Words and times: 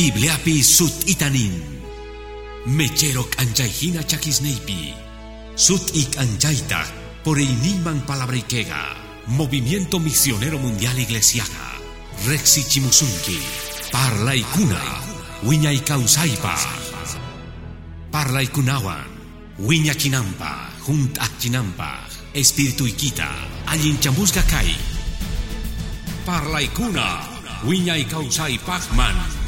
Bibliapi 0.00 0.64
sut 0.64 1.04
itanin. 1.12 1.60
Mechero 2.72 3.28
anjaihina 3.36 4.00
chakisneipi. 4.00 4.96
Sut 5.56 5.92
ik 5.92 6.16
anjaita 6.16 6.88
por 7.20 7.36
iniman 7.36 8.00
palabrikega. 8.08 8.96
Movimiento 9.26 10.00
Misionero 10.00 10.56
Mundial 10.58 10.96
Iglesiaga. 10.96 11.76
Rexi 12.24 12.64
Chimusunki. 12.64 13.44
Parla 13.92 14.32
ikuna. 14.32 14.80
Wiña 15.44 15.68
ikausaipa. 15.68 16.56
Parla 18.10 18.40
ikunawan. 18.40 19.04
Wiña 19.58 19.92
chinampa. 19.92 20.72
Junt 20.80 21.20
chinampa. 21.38 22.08
Espíritu 22.32 22.88
ikita. 22.88 23.28
Allin 23.66 24.00
chamusga 24.00 24.42
kai. 24.48 24.72
Parla 26.24 26.64
ikuna. 26.64 27.20
Wiña 27.68 28.00
ikausai 28.00 28.56
pachman. 28.64 29.39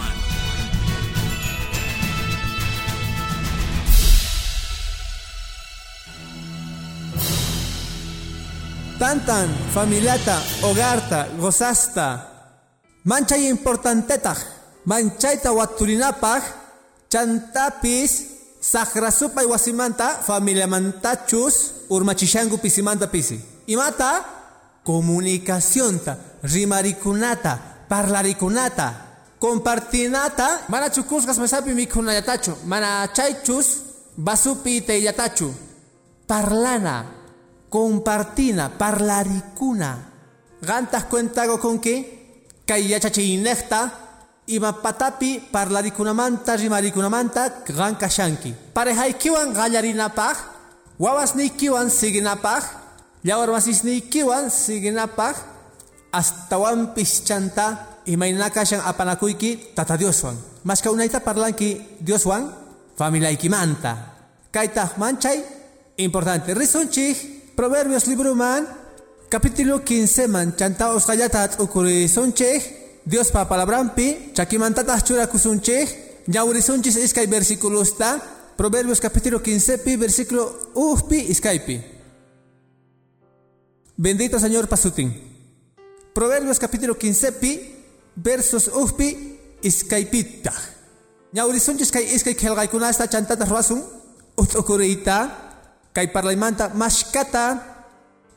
Tantan, 9.03 9.51
familiata, 9.75 10.39
hogarta, 10.63 11.27
gozasta. 11.35 12.23
Manchay 13.03 13.51
importantetaq, 13.51 14.39
manchayta 14.87 15.51
waturinapaq, 15.51 16.43
chantapis, 17.11 18.13
sakrasupay 18.63 19.43
wasimanta, 19.51 20.23
familia 20.23 20.69
mantachus, 20.71 21.83
urmachishangu 21.91 22.63
pisimanta 22.63 23.11
pisi. 23.11 23.41
Imata, 23.67 24.23
comunicacionta, 24.87 26.39
rimarikunata, 26.47 27.59
parlarikunata, 27.91 28.95
compartinata, 29.41 30.61
mana 30.69 30.91
chukuskas 30.91 31.43
masapi 31.43 31.75
mikunayatachu, 31.75 32.55
mana 32.67 33.09
chaychus, 33.13 33.83
basupi. 34.17 34.79
Parlana, 36.25 37.22
compartina, 37.73 38.69
parlaricuna. 38.69 40.13
Gantas 40.61 41.05
cuentago 41.05 41.59
con 41.59 41.81
que, 41.81 42.45
kay 42.67 42.87
yachachinecta, 42.87 43.93
ima 44.47 44.83
patapi 44.83 45.49
parlaricunamanta, 45.51 46.55
rimaricunamanta, 46.57 47.65
gan 47.73 47.97
kashanki. 47.97 48.55
Parejaykiwan 48.77 49.55
gallarinapaj, 49.57 50.37
wawasniykiwan 51.01 51.89
siginapaj, 51.89 52.63
yawarmasisniykiwan 53.25 54.51
siginapaj, 54.53 55.35
astawan 56.13 56.93
pischanta, 56.93 57.97
imaynakashan 58.05 58.85
apanakuyki 58.85 59.73
tata 59.75 59.97
Dioswan. 59.97 60.37
Mas 60.65 60.83
kaunayta 60.83 61.25
parlanki 61.25 61.81
Dioswan, 62.05 62.53
familiaykimanta. 63.01 63.97
Kaytaj 64.53 65.01
manchay, 65.01 65.41
importante. 65.97 66.55
Risunchik, 66.55 67.42
Proverbios 67.55 68.07
libro 68.07 68.35
man, 68.35 68.67
capítulo 69.29 69.85
15 69.85 70.29
man, 70.29 70.57
chanta 70.57 70.95
osgayatat 70.95 71.61
ukuri 71.61 72.09
sonche, 72.09 73.03
Dios 73.05 73.31
pa 73.31 73.47
palabrampi, 73.47 74.33
chakimantatas 74.33 75.05
chura 75.05 75.27
kusunche, 75.27 76.25
yaurisunchis 76.27 76.97
iskay 76.97 77.27
versículos 77.27 77.99
ta, 77.99 78.21
Proverbios 78.57 79.01
capítulo 79.01 79.43
15 79.43 79.79
pi, 79.79 79.97
versículo 79.97 80.71
ufpi 80.75 81.17
iskaypi. 81.29 81.83
Bendito 83.97 84.39
Señor 84.39 84.69
pasutin. 84.69 85.13
Proverbios 86.15 86.59
capítulo 86.59 86.97
15 86.97 87.33
pi, 87.33 87.75
versos 88.17 88.69
ufpi 88.69 89.39
iskaypita. 89.63 90.53
Yaurisunchis 91.33 91.93
kay 91.93 92.15
iskay 92.15 92.35
kelgaykunasta 92.35 93.09
chantatas 93.09 93.49
ruasun, 93.49 93.85
utukurita, 94.37 95.52
kay 95.93 96.09
parlaymanta 96.09 96.73
mashkata 96.75 97.45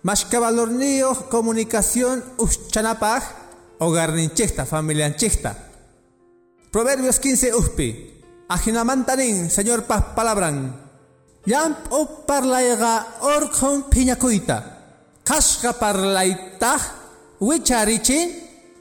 mashka 0.03 0.39
valornio 0.39 1.29
comunicación 1.29 2.23
uschanapaj 2.38 3.23
hogarninchekta 3.79 4.66
familianchekta 4.66 5.66
Proverbios 6.75 7.19
15 7.23 7.55
uspi. 7.55 8.19
Ajinamantanin 8.49 9.47
señor 9.49 9.88
paz 9.88 10.11
palabran. 10.11 10.75
Yam 11.47 11.71
o 11.89 12.27
parlayga 12.27 13.16
orkon 13.21 13.87
piñakuita. 13.87 14.57
Kashka 15.23 15.72
parlayta 15.79 16.75
wicharichin 17.39 18.27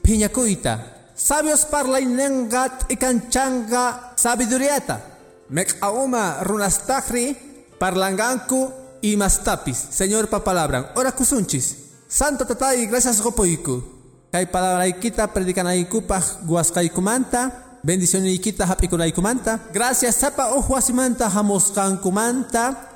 piñakuita. 0.03 1.07
Sabios 1.15 1.63
parlaynengat 1.71 2.91
ikanchanga 2.91 4.11
sabiduriata. 4.19 4.99
Mek'auma 5.47 6.43
runastahri 6.43 7.31
parlanganku 7.79 8.71
y 9.01 9.17
mastapis, 9.17 9.77
Señor 9.91 10.29
pa 10.29 10.43
palabra. 10.43 10.93
Ora 10.95 11.11
kusunchis. 11.11 11.85
Santo 12.07 12.45
tatay, 12.45 12.85
gracias 12.87 13.21
gopoiku. 13.21 13.83
Kay 14.31 14.47
palabra 14.47 14.87
ikita 14.87 15.27
predikanaykupa 15.31 16.21
guasqaykumanta. 16.43 17.79
Bendición 17.83 18.25
ikita 18.25 18.65
hapikunaykumanta. 18.65 19.69
Gracias 19.71 20.15
sapa 20.15 20.49
ohuasimanta 20.51 21.29
hamosqankumanta. 21.29 22.91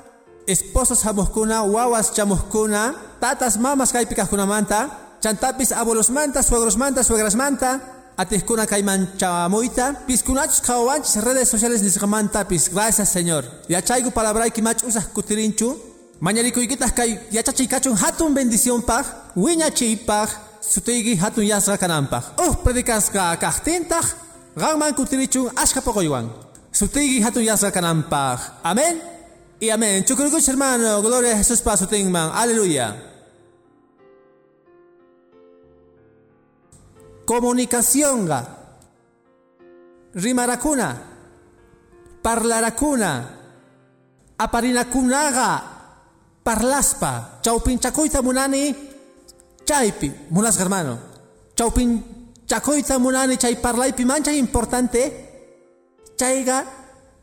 Esposos 0.46 1.04
hamoskuna, 1.06 1.62
wawas 1.62 2.12
chamoskuna. 2.12 2.94
Tatas 3.20 3.56
mamas 3.56 3.92
kaypikajkunamanta. 3.92 5.16
Chantapis 5.20 5.72
abuelos 5.72 6.10
manta, 6.10 6.42
suegros 6.42 6.76
manta, 6.76 7.04
suegras 7.04 7.36
manta. 7.36 7.99
Ateskuna 8.20 8.66
kayman 8.66 9.08
chamoita. 9.16 10.04
Piskunachus 10.06 10.60
kawanchis 10.60 11.16
redes 11.24 11.48
sociales 11.48 11.80
nisqamantapis. 11.82 12.68
Gracias 12.68 13.08
Señor. 13.08 13.44
Yachaygu 13.66 14.10
palabra 14.10 14.50
kimach 14.50 14.84
usas 14.84 15.06
kutirinchu. 15.06 15.68
Mañarikuykitas 16.20 16.92
kay 16.92 17.18
yachachiy 17.32 17.66
kachun 17.66 17.96
hatun 17.96 18.34
bendición 18.34 18.82
paj. 18.82 19.06
Wiñachiypaj. 19.36 20.28
Sutiygi 20.60 21.16
hatun 21.16 21.46
yasra 21.46 21.78
kanampaj. 21.78 22.24
Uh 22.36 22.54
predikasqa 22.62 23.38
kajtintaj. 23.40 24.04
Ganman 24.54 24.92
kutirichun 24.94 25.48
ashka 25.56 25.80
pokoywan. 25.80 26.28
Sutiygi 26.72 27.22
hatun 27.24 27.42
yasra 27.42 27.70
kanampaj. 27.70 28.38
Amén. 28.62 29.00
Y 29.60 29.70
amén. 29.70 30.04
Chukurukuch 30.04 30.46
hermano. 30.46 31.00
Gloria 31.00 31.32
a 31.32 31.38
Jesús 31.38 31.62
pa 31.62 31.74
sutingman. 31.76 32.32
Aleluya. 32.34 33.09
Comunicación 37.30 38.26
rimaracuna 40.18 40.98
parlaracuna 42.18 43.10
aparinakunaga 44.34 45.62
parlaspa. 46.42 47.38
Chaupinchakuita 47.38 48.18
munani 48.18 48.74
chaypi 49.62 50.10
munas 50.34 50.58
hermano. 50.58 50.98
Chaupinchakuita 51.54 52.98
munani 52.98 53.38
chay 53.38 53.54
parlaypi 53.62 54.02
mancha 54.04 54.32
importante 54.34 55.02
chayga 56.18 56.66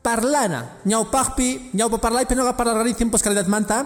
parlana. 0.01 0.79
Ñawpaqpi 0.88 1.75
ñawpa 1.75 2.00
parlaypi 2.00 2.31
noqa 2.31 2.56
parlarani 2.56 2.95
tiempos 2.95 3.19
calidad 3.22 3.47
manta. 3.51 3.84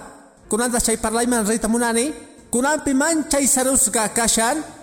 Kunantas 0.47 0.85
chay 0.85 0.97
parlayman 0.97 1.47
reyta 1.47 1.67
munani 1.67 2.13
kunanpi 2.53 2.93
manchay 2.93 3.47
sarusqa 3.49 4.13
kashan 4.13 4.80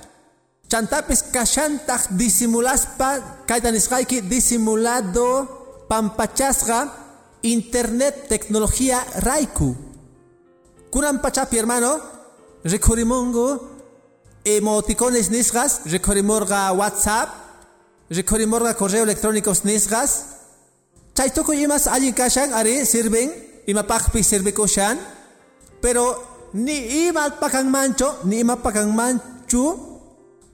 Chantapis 0.69 1.23
kashantaj 1.33 2.13
disimulaspa, 2.13 3.45
kaidanisqayki 3.49 4.21
disimulado, 4.29 5.49
pampachasqa, 5.89 6.93
internet, 7.43 8.29
tecnología, 8.29 9.01
raiku. 9.25 9.75
Kunan 10.91 11.23
pachapi 11.23 11.57
hermano, 11.57 11.97
recurimungu, 12.65 13.61
emoticones 14.45 15.31
nisgas, 15.31 15.81
recurimorga 15.87 16.73
WhatsApp, 16.73 17.29
recurimorga 18.11 18.75
correo 18.75 19.05
electrónico 19.05 19.53
nisgas, 19.65 20.37
chaytuku 21.15 21.53
imas 21.65 21.87
allin 21.87 22.13
kashan, 22.13 22.53
ari 22.53 22.85
sirven, 22.85 23.33
imapakpi 23.67 24.23
sirvikushan, 24.23 24.99
pero 25.81 26.51
ni 26.53 27.09
imal 27.09 27.41
pakang 27.41 27.71
mancho, 27.71 28.21
ni 28.25 28.41
ima 28.41 28.57
pakang 28.57 28.93
manchu, 28.93 29.98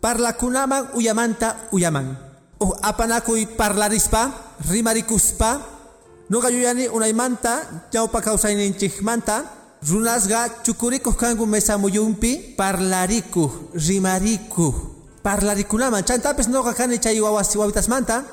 parlakunaman 0.04 0.92
uyamanta 0.92 1.72
uyaman. 1.72 2.12
Uh, 2.60 2.76
apanakuy 2.84 3.48
parlarispa, 3.56 4.28
rimarikuspa, 4.68 5.60
nuga 6.28 6.52
yuyani 6.52 6.88
unaymanta, 6.92 7.64
ñawpa 7.92 8.20
kawsayninchikmanta, 8.20 9.44
runasga 9.88 10.60
chukurikuj 10.62 11.16
kangu 11.16 11.46
mesa 11.46 11.78
muyumpi, 11.80 12.36
parlarikuj, 12.56 13.72
rimarikuj, 13.72 14.74
parlarikunaman, 15.24 16.04
chantapis 16.04 16.48
noga 16.52 16.74
kani 16.76 16.98
chay 17.00 17.20
wawas 17.20 17.56
wawitasmanta, 17.56 18.24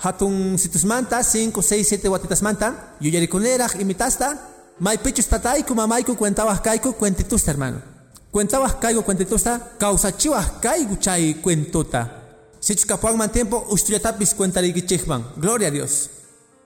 hatun 0.00 0.56
situsmanta, 0.56 1.20
5, 1.20 1.52
6, 1.60 1.84
7 2.00 2.08
watitasmanta, 2.08 2.72
yuyarikuneraj 3.04 3.76
imitasta, 3.80 4.32
maypichus 4.80 5.28
tatayku 5.28 5.74
mamayku 5.74 6.16
cuentawaj 6.16 6.58
kayku 6.64 6.92
cuentitusta 6.96 7.52
hermano. 7.52 7.95
Cuentitusta, 8.36 9.70
causachiwas 9.78 10.60
caigo 10.60 10.96
chay 10.96 11.40
cuentota. 11.40 12.22
Sichus 12.60 12.84
kapuanman 12.84 13.32
tiempo 13.32 13.64
ustuyatapis 13.70 14.34
cuentarikichikman. 14.34 15.24
Gloria 15.38 15.68
a 15.68 15.70
Dios. 15.70 16.10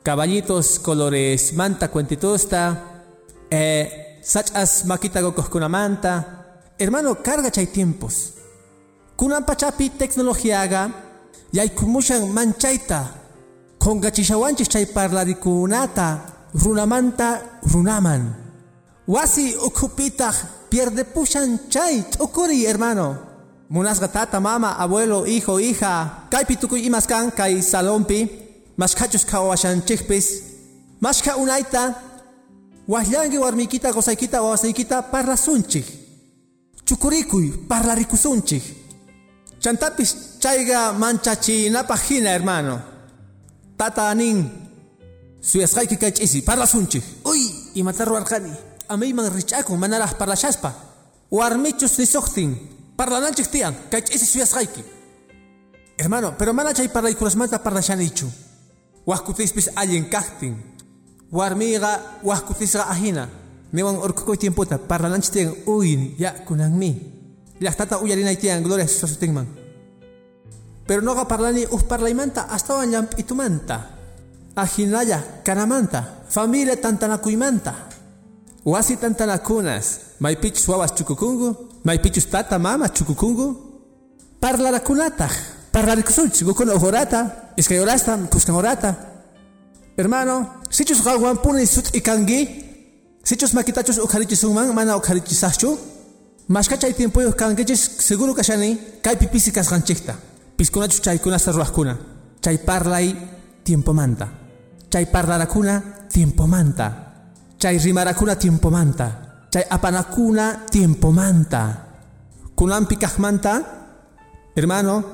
Caballitos, 0.03 0.81
colores, 0.81 1.53
manta, 1.55 1.89
cuentitosta, 1.89 3.05
eh, 3.49 4.19
sachas 4.21 4.85
maquita 4.85 5.23
con 5.23 5.71
manta. 5.71 6.73
Hermano, 6.77 7.23
carga 7.23 7.53
chay 7.53 7.69
tiempos. 7.69 8.33
Kunan 9.15 9.47
pachapi 9.47 9.91
tecnología 9.91 10.63
haga, 10.63 10.91
yaykumushan 11.53 12.33
manchaita. 12.33 13.15
Con 13.79 14.01
gachishawanchis 14.01 14.69
chay 14.69 14.87
parlarikunata, 14.87 16.49
runamanta, 16.53 17.61
runaman. 17.63 18.35
Wasi 19.07 19.55
ukupita 19.55 20.33
pierde 20.71 21.05
pushan 21.05 21.59
chay, 21.69 22.05
okuri 22.19 22.65
hermano. 22.67 23.19
Munasga 23.71 24.09
tata, 24.09 24.41
mama, 24.41 24.77
abuelo, 24.79 25.25
hijo, 25.25 25.59
hija, 25.59 26.27
kaypi 26.31 26.57
tukuy 26.57 26.87
imaskan 26.87 27.31
kay 27.31 27.63
salompi, 27.63 28.29
mashkachus 28.77 29.25
kawashanchikpis, 29.25 30.27
mashka 31.01 31.37
unaita, 31.37 31.95
wahyangi 32.89 33.39
warmikita 33.39 33.93
gosaykita 33.93 34.43
wawasaykita 34.43 35.03
parlasunchik. 35.03 35.87
Chukurikuy, 36.85 37.53
parlarikusunchik. 37.69 38.63
Chantapis 39.61 40.17
chayga 40.41 40.93
mancachinapajina, 40.93 42.31
hermano. 42.31 42.81
Tata 43.77 44.09
anin, 44.11 44.51
suyasqayki 45.41 45.97
kay 45.97 46.11
ch'isi, 46.11 46.43
parlasunchik. 46.43 47.05
Uy, 47.25 47.41
imata 47.75 48.05
ruwarqani, 48.05 48.51
amayman 48.91 49.31
rich'akun 49.31 49.79
manaraj 49.79 50.19
parlashaspa. 50.19 50.75
Warmichus 51.31 51.95
nisuktin, 51.99 52.59
Parlananchik 53.01 53.49
tian, 53.49 53.73
kay 53.89 54.05
isi 54.13 54.29
suyasqayki. 54.29 54.85
Hermano, 55.97 56.37
pero 56.37 56.53
mana 56.53 56.77
chay 56.77 56.93
parlaykurasmanta 56.93 57.65
parlashanichu. 57.65 58.29
Wahkutispis 59.09 59.73
allen 59.73 60.05
kaqtin. 60.13 60.53
Warmiga 61.33 62.21
wahkutisqa 62.21 62.93
ahina. 62.93 63.25
Niwan 63.73 63.97
urkukoy 63.97 64.37
tiemputa 64.37 64.77
parlananchik 64.77 65.33
tian 65.33 65.57
uyin 65.65 66.13
ya 66.21 66.45
kunanmi. 66.45 66.93
Llaqtata 67.57 68.05
uyarinay 68.05 68.37
tian 68.37 68.61
gloria 68.61 68.85
man. 69.33 69.49
Pero 70.85 71.01
noqa 71.01 71.25
parlani 71.25 71.65
uh 71.73 71.83
parlaymanta 71.89 72.53
astawan 72.53 72.93
llamp'itumanta. 72.93 73.81
Ahinaya 74.57 75.41
kanamanta. 75.41 76.29
Familia 76.29 76.77
tantanakuymanta. 76.77 77.73
Wasi 78.65 78.97
tantanakunas. 78.97 80.01
Maypichus 80.21 80.69
wawas 80.69 80.95
chukukungu. 80.95 81.57
Maypichus 81.85 82.29
tata 82.31 82.59
mama 82.59 82.89
chukukungu. 82.89 83.57
Parlarakunata. 84.41 85.29
Parlarikusunchis. 85.73 86.45
Gukuna 86.45 86.75
uhorata. 86.75 87.31
Iskayolasta. 87.57 88.17
Kuskanhorata. 88.17 88.95
Hermano, 89.97 90.47
sichus 90.71 91.03
gawampuni 91.03 91.67
sut 91.67 91.95
ikangi. 91.95 92.49
Sichus 93.23 93.55
makitachus 93.55 93.99
ukharichisunman 93.99 94.73
mana 94.73 94.97
ukharichisahchu. 94.97 95.79
Mashkachay 96.49 96.93
tiempoyuq 96.93 97.37
kankichis 97.37 97.99
seguro 97.99 98.35
kashani 98.35 98.79
kay 99.03 99.17
pipisi 99.17 99.53
kasqanchikta. 99.53 100.15
Piskunachus 100.57 101.01
chaykunasta 101.01 101.53
ruwaqkuna. 101.53 101.97
Chay 102.43 102.59
parlay 102.59 103.15
tiempo 103.65 103.93
manta. 103.93 104.29
Chay 104.91 105.07
tiempo 106.09 106.47
Chay 107.61 107.77
rimarakuna 107.77 108.37
tiempo 108.37 108.71
manta. 108.71 109.47
Chay 109.53 109.65
apanakuna 109.69 110.65
tiempo 110.71 111.13
manta. 111.13 111.89
Kunampi 112.55 112.97
manta, 113.19 113.63
hermano, 114.57 115.05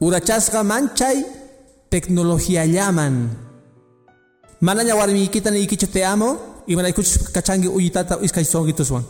urachasqa 0.00 0.62
manchay 0.62 1.24
tecnología 1.88 2.66
llaman. 2.66 3.30
Manaña 4.60 4.94
warmiykita 4.94 5.50
niykichu 5.50 5.86
te 5.86 6.04
amo, 6.04 6.62
y 6.66 6.76
manaykuchus 6.76 7.30
kachangi 7.32 7.68
uyitata 7.68 8.18
iskay 8.20 8.44
songituswan. 8.44 9.04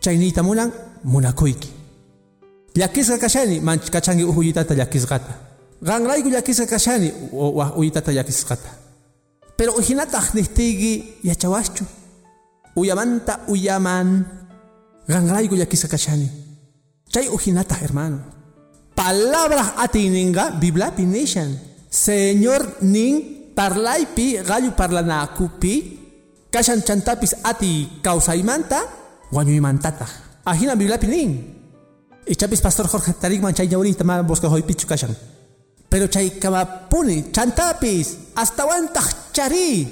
Chay 0.00 0.18
niyta 0.18 0.42
munan, 0.42 0.72
munakuyki. 1.04 1.70
Llakisqa 2.74 3.18
kashani, 3.18 3.60
manch 3.60 3.88
kachangi 3.90 4.24
uyitata 4.24 4.74
llakisqata. 4.74 5.32
Ganrayku 5.80 6.28
llakisqa 6.28 6.66
kashani, 6.66 7.12
uyitata 7.76 8.12
llakisqata. 8.12 8.83
Pero 9.56 9.74
ujinataq 9.78 10.34
nihtiyki 10.34 11.22
yachawaschu. 11.22 11.84
Uyamanta 12.76 13.40
uyaman. 13.48 14.26
Gangraigo 15.08 15.56
yakisa 15.56 15.88
kachani. 15.88 16.30
Chay 17.08 17.28
ujinata 17.28 17.74
hermano. 17.74 18.18
Palabras 18.94 19.74
atininga 19.78 20.58
bibla 20.58 20.90
pinishan. 20.90 21.58
Señor 21.90 22.82
nin 22.82 23.52
parlaipi 23.54 24.42
gallo 24.42 24.74
parlanakupi. 24.74 26.00
Kashan 26.50 26.82
chantapis 26.82 27.36
ati 27.42 28.00
kausaimanta. 28.02 28.82
Guanyuimantata. 29.30 30.06
Ajina 30.44 30.74
bibla 30.74 30.98
pinin. 30.98 31.54
Ichapis 32.26 32.60
pastor 32.60 32.88
Jorge 32.88 33.12
Tarigman 33.12 33.54
chay 33.54 33.72
ahorita 33.74 34.02
ma 34.02 34.22
bosca 34.22 34.48
hoy 34.48 34.62
pichu 34.62 34.86
kashan. 34.86 35.14
Pero 35.94 36.10
chay 36.10 36.42
kamapuni 36.42 37.30
chantapis 37.30 38.34
hasta 38.34 38.66
wantach 38.66 39.30
chari. 39.30 39.86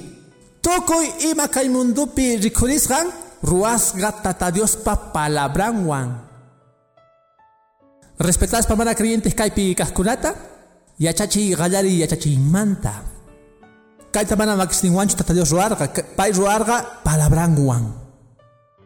Tokoy 0.58 1.30
ima 1.30 1.46
kay 1.46 1.70
mundupi 1.70 2.42
rikurisqan 2.42 3.06
ruasqa 3.38 4.10
tata 4.18 4.50
Diospa 4.50 5.14
palabranwan. 5.14 6.10
Respetadas 8.18 8.66
pamana 8.66 8.98
creyentes 8.98 9.30
kaypi 9.30 9.78
kajkunata, 9.78 10.34
yachachi 10.98 11.54
gallari 11.54 12.02
yachachi 12.02 12.34
manta. 12.34 12.98
Kayta 14.10 14.34
mana 14.34 14.58
makisninwanchu 14.58 15.14
tata 15.14 15.30
Dios 15.30 15.54
ruarqa, 15.54 15.86
pay 16.18 16.34
ruarqa 16.34 17.06
palabranwan. 17.06 17.94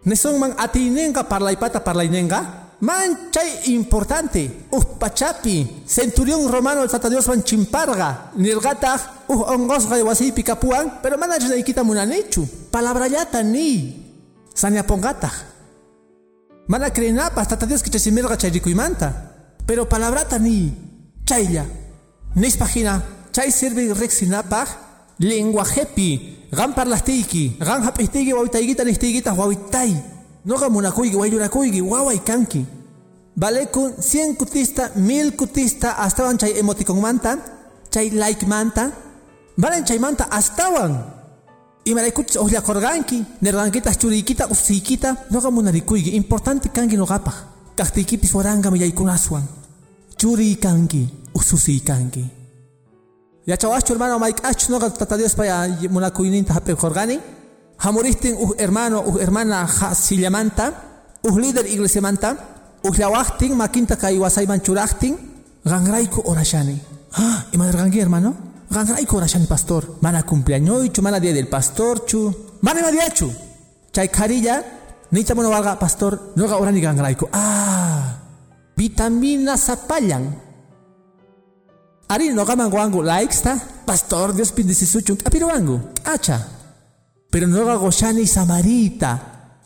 Nesonman 0.04 0.52
atinenga 0.60 1.24
Manchay 2.78 3.72
importante, 3.72 4.66
uh 4.70 4.84
pachapi, 4.98 5.84
centurión 5.86 6.46
romano 6.52 6.82
el 6.82 6.90
tata 6.90 7.08
Dios 7.08 7.26
van 7.26 7.42
chimparga, 7.42 8.32
nilgata, 8.36 9.24
uh 9.28 9.44
ongosga 9.48 9.96
wasipi 10.04 10.42
kapuan, 10.42 11.00
pero 11.02 11.16
mana 11.16 11.36
kita 11.64 11.82
munanechu, 11.82 12.46
palabrayata 12.70 13.42
ni, 13.42 14.04
sanya 14.52 14.82
pongata. 14.82 15.32
Mana 16.66 16.90
crenapas 16.90 17.48
tata 17.48 17.64
Dios 17.64 17.82
que 17.82 17.88
chasimirga 17.88 18.36
manta, 18.74 19.54
pero 19.64 19.88
palabrata 19.88 20.38
ni, 20.38 20.70
chayla, 21.24 21.64
nis 22.34 22.58
página, 22.58 23.02
chay 23.32 23.50
sirve 23.52 23.94
rexinapaj, 23.94 24.68
lenguajepi, 25.18 26.50
gan 26.52 26.74
parlastiki, 26.74 27.56
gan 27.58 27.82
hapistiki 27.84 28.34
wawitaigita 28.34 28.84
nistigita 28.84 29.32
wawitai. 29.32 30.15
Noga 30.46 30.68
munakuygi, 30.70 31.16
waylunakuygi, 31.16 31.80
waway 31.82 32.18
kanki. 32.18 32.64
Vale 33.36 33.66
con 33.66 33.92
100 33.98 34.36
kutista, 34.36 34.90
1000 34.94 35.32
kutista, 35.36 35.98
astawan 35.98 36.38
chay 36.38 36.58
emoticon 36.58 37.00
manta, 37.00 37.36
chay 37.90 38.10
like 38.10 38.46
manta. 38.46 38.92
Valen 39.58 39.84
chay 39.84 39.98
manta 39.98 40.28
astawan. 40.30 41.04
Y 41.84 41.94
malaikuch 41.94 42.36
ohla 42.36 42.60
korganki, 42.60 43.24
nergankita 43.42 43.94
churikita, 43.94 44.46
usikita, 44.46 45.26
noga 45.30 45.50
munarikuygi, 45.50 46.10
importante 46.10 46.68
kanki 46.68 46.96
nogapa. 46.96 47.32
Kahtikipis 47.74 48.34
waranga 48.34 48.70
millaykunaswan. 48.70 49.42
Churi 50.16 50.56
kanki, 50.56 51.08
ususi 51.34 51.80
kanki. 51.80 52.24
Ya 53.46 53.56
chawachu 53.56 53.92
hermano 53.92 54.18
Mike 54.18 54.42
Ach 54.44 54.68
noga 54.68 54.90
tata 54.90 55.16
Dios 55.16 55.34
para 55.34 55.68
munakuyninta 55.90 56.54
hape 56.54 56.74
korgani. 56.74 57.18
Hamuristin 57.78 58.34
uh 58.38 58.54
hermano, 58.58 59.00
uh 59.00 59.18
hermana 59.20 59.66
sillamanta, 59.94 60.72
uh 61.22 61.38
líder 61.38 61.66
iglesia 61.66 62.00
manta, 62.00 62.36
uh 62.82 62.94
lawachtin 62.96 63.54
makinta 63.54 63.96
kay 63.96 64.18
wasayman 64.18 64.60
churachtin, 64.62 65.16
gangraiku 65.64 66.22
orashani. 66.24 66.80
Ah, 67.12 67.46
y 67.52 67.58
madre 67.58 68.00
hermano, 68.00 68.34
gangraiku 68.70 69.16
orashani 69.16 69.46
pastor. 69.46 69.98
Mana 70.00 70.22
cumpleaños, 70.22 71.02
mana 71.02 71.20
día 71.20 71.34
del 71.34 71.48
pastor 71.48 72.04
chu. 72.06 72.34
Mana 72.62 72.80
madiachu. 72.80 73.30
Chay 73.92 74.08
carilla, 74.08 74.64
ni 75.10 75.24
chamono 75.24 75.50
valga 75.50 75.78
pastor, 75.78 76.32
no 76.34 76.48
ga 76.48 76.56
orani 76.56 76.80
gangraiku. 76.80 77.28
Ah, 77.32 78.18
vitamina 78.74 79.56
sapallan. 79.56 80.34
Ari 82.08 82.32
no 82.32 82.44
gaman 82.44 82.70
guangu 82.70 83.02
likes 83.02 83.42
ta, 83.42 83.58
pastor 83.84 84.32
Dios 84.32 84.52
pindisisuchun, 84.52 85.18
apiro 85.24 85.48
wangu, 85.48 85.80
acha. 86.04 86.55
Pero 87.36 87.48
no 87.48 87.70
hago 87.70 87.90
shani 87.92 88.26
samarita, 88.26 89.20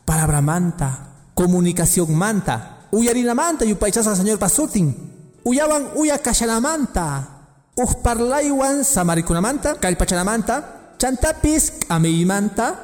palabra 0.04 0.40
manta, 0.40 1.30
comunicación 1.34 2.12
manta, 2.18 2.88
uyarina 2.90 3.32
manta 3.32 3.64
y 3.64 3.70
upaichasa 3.70 4.16
señor 4.16 4.40
pasutin, 4.40 5.38
uyaban 5.44 5.90
uya 5.94 6.18
kashanamanta, 6.18 7.28
uparlaywan 7.76 8.82
samarikunamanta, 8.82 9.76
kalpachanamanta, 9.78 10.96
chantapis 10.98 11.74
ameimanta, 11.88 12.74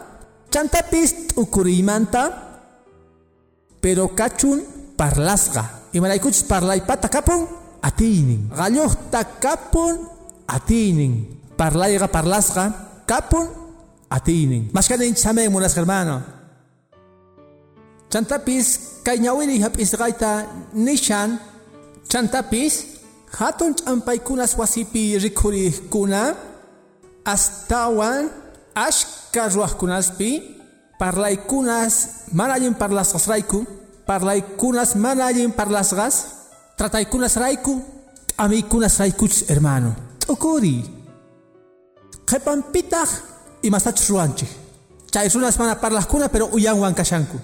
chantapis 0.50 1.34
ukurimanta, 1.34 2.62
pero 3.80 4.14
kachun 4.14 4.62
parlasga, 4.94 5.82
y 5.92 5.98
malaikuch 5.98 6.44
parlay 6.46 6.82
pata 6.82 7.08
kapun, 7.08 7.48
atinin. 7.82 8.50
Gallohta 8.54 9.24
kapun 9.40 9.98
atinin. 10.46 11.42
Parlayga 11.56 12.06
parlasga 12.06 13.02
kapun 13.04 13.65
atinin. 14.10 14.70
Mashkanin 14.72 15.14
chame 15.14 15.48
munas 15.48 15.74
hermano. 15.76 16.22
Chantapis 18.10 19.02
kay 19.04 19.18
hapisqayta 19.18 20.46
nishan 20.74 21.38
chantapis 22.08 22.96
hatun 23.38 23.74
ch'ampaykunas 23.74 24.54
wasipi 24.56 25.18
rikhuriqkuna 25.18 26.34
astawan 27.26 28.30
ashka 28.74 29.50
ruwaqkunaspi 29.50 30.30
parlaykunas 30.98 32.26
mana 32.32 32.54
allin 32.54 32.74
parlasqasrayku 32.74 33.66
parlaykunas 34.06 34.94
mana 34.94 35.26
allin 35.26 35.50
parlasqas 35.50 36.14
trataykunas 36.78 37.34
rayku 37.36 37.82
t'amiykunas 38.30 38.94
raykuchis 39.02 39.50
hermano 39.50 39.90
t'ukuri 40.22 40.86
qhipanpitaq 42.28 43.10
imasachus 43.66 44.08
ruwanchik 44.10 44.48
chay 45.12 45.28
runas 45.28 45.58
mana 45.58 45.74
parlaqkuna 45.74 46.28
pero 46.28 46.46
uyanwan 46.56 46.94
kashanku 46.94 47.38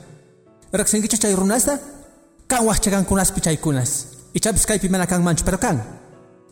riqsinkichu 0.73 1.19
chay 1.21 1.35
runasta 1.35 1.79
kan 2.49 2.64
waqchakankunaspi 2.69 3.41
chaykunas. 3.41 3.91
Ichapis 4.35 4.64
kaypi 4.67 4.88
mana 4.88 5.07
kanmanchu 5.07 5.45
pero 5.45 5.59
kan. 5.59 5.81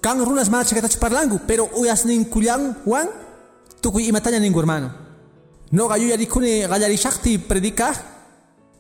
Kan 0.00 0.21
runas 0.25 0.49
mana 0.49 0.65
chakatachu 0.65 0.99
parlanku 0.99 1.41
pero 1.47 1.69
uyasninkullanwan 1.77 3.09
tukuy 3.81 4.09
imataña 4.09 4.41
ninku 4.41 4.61
hermano. 4.61 4.89
Noqa 5.73 5.97
yuyarikuni 5.99 6.65
qallarishaqti 6.69 7.39
predikaq 7.49 7.97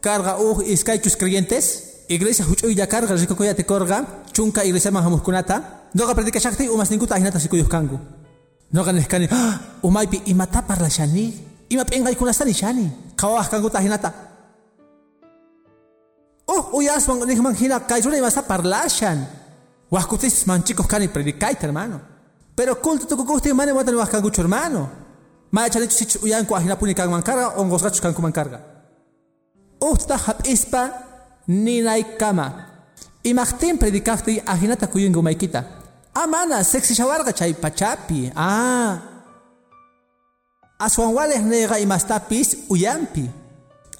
karqa 0.00 0.40
uj 0.40 0.64
iskaychus 0.68 1.16
creyentes 1.16 1.66
iglesia 2.08 2.44
huch'uylla 2.44 2.86
karqa 2.86 3.16
rikukuyate 3.16 3.64
korqa 3.64 4.26
chunka 4.32 4.64
iglesiaman 4.64 5.04
hamuqkunata 5.04 5.56
noqa 5.94 6.14
predikashaqti 6.14 6.68
umasninkuta 6.68 7.14
ahinata 7.14 7.38
sikuyuq 7.38 7.68
kanku 7.68 7.96
noqa 8.72 8.92
nihkani 8.92 9.26
umaypi 9.82 10.22
imata 10.26 10.62
parlashani 10.62 11.24
ima 11.70 11.84
p'inqaykunastani 11.84 12.54
shani 12.54 12.86
qhawaq 13.16 13.46
kankuta 13.50 13.78
ahinata 13.78 14.10
uh 16.48 16.64
uyasman 16.74 17.26
nihman 17.26 17.54
hina 17.54 17.80
kay 17.80 18.00
runa 18.04 18.16
imasta 18.18 18.42
parlashan 18.42 19.18
waqkutis 19.90 20.46
manchikuq 20.46 20.86
kani 20.86 21.08
predikayta 21.08 21.66
hermano. 21.66 22.00
Pero 22.56 22.74
culto 22.84 23.06
tukukuqtin 23.06 23.54
mana 23.54 23.70
imatani 23.72 23.96
waq 23.96 24.10
kankuchu 24.10 24.40
hermano. 24.42 24.88
Maachanichu 25.52 25.94
sich 25.94 26.22
uyanku 26.22 26.54
ahinapuni 26.54 26.94
kanman 26.94 27.22
karqa 27.22 27.58
onqosqachu 27.60 28.00
kankuman 28.02 28.32
karqa 28.32 28.60
uhta 29.80 30.16
hap'ispa 30.16 30.82
ninaykama 31.48 32.46
imaqtin 33.24 33.78
predikaqti 33.78 34.42
ahinata 34.46 34.86
kuyunku 34.86 35.22
maykita 36.14 36.22
amana 36.22 36.64
seksishawarqa 36.64 37.32
chay 37.32 37.54
pachapi. 37.54 38.32
Ah. 38.36 38.98
Aswan 40.78 41.12
walej 41.14 41.44
neyqa 41.44 41.78
imastapis 41.78 42.56
uyanpi 42.70 43.28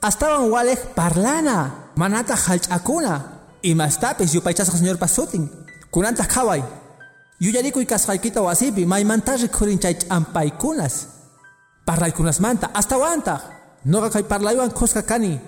astawan 0.02 0.50
walej 0.50 0.78
parlana 0.94 1.90
manata 1.96 2.34
hallch'akuna 2.34 3.22
imastapis 3.62 4.34
yupaychasqa 4.34 4.78
señor 4.78 4.96
pasutin 4.96 5.48
kunantaq 5.90 6.26
qhaway 6.26 6.62
yuyarikuy 7.40 7.84
kasqaykita 7.84 8.40
wasipi 8.40 8.86
maymanta 8.86 9.36
rikhurin 9.36 9.78
chay 9.78 9.94
ch'ampaykunas. 9.94 11.06
Parlaykunasmanta 11.86 12.70
astawantaq 12.74 13.40
noqa 13.84 14.10
kay 14.10 14.22
parlaywan 14.22 14.72
qusqa 14.72 15.02
kani. 15.02 15.40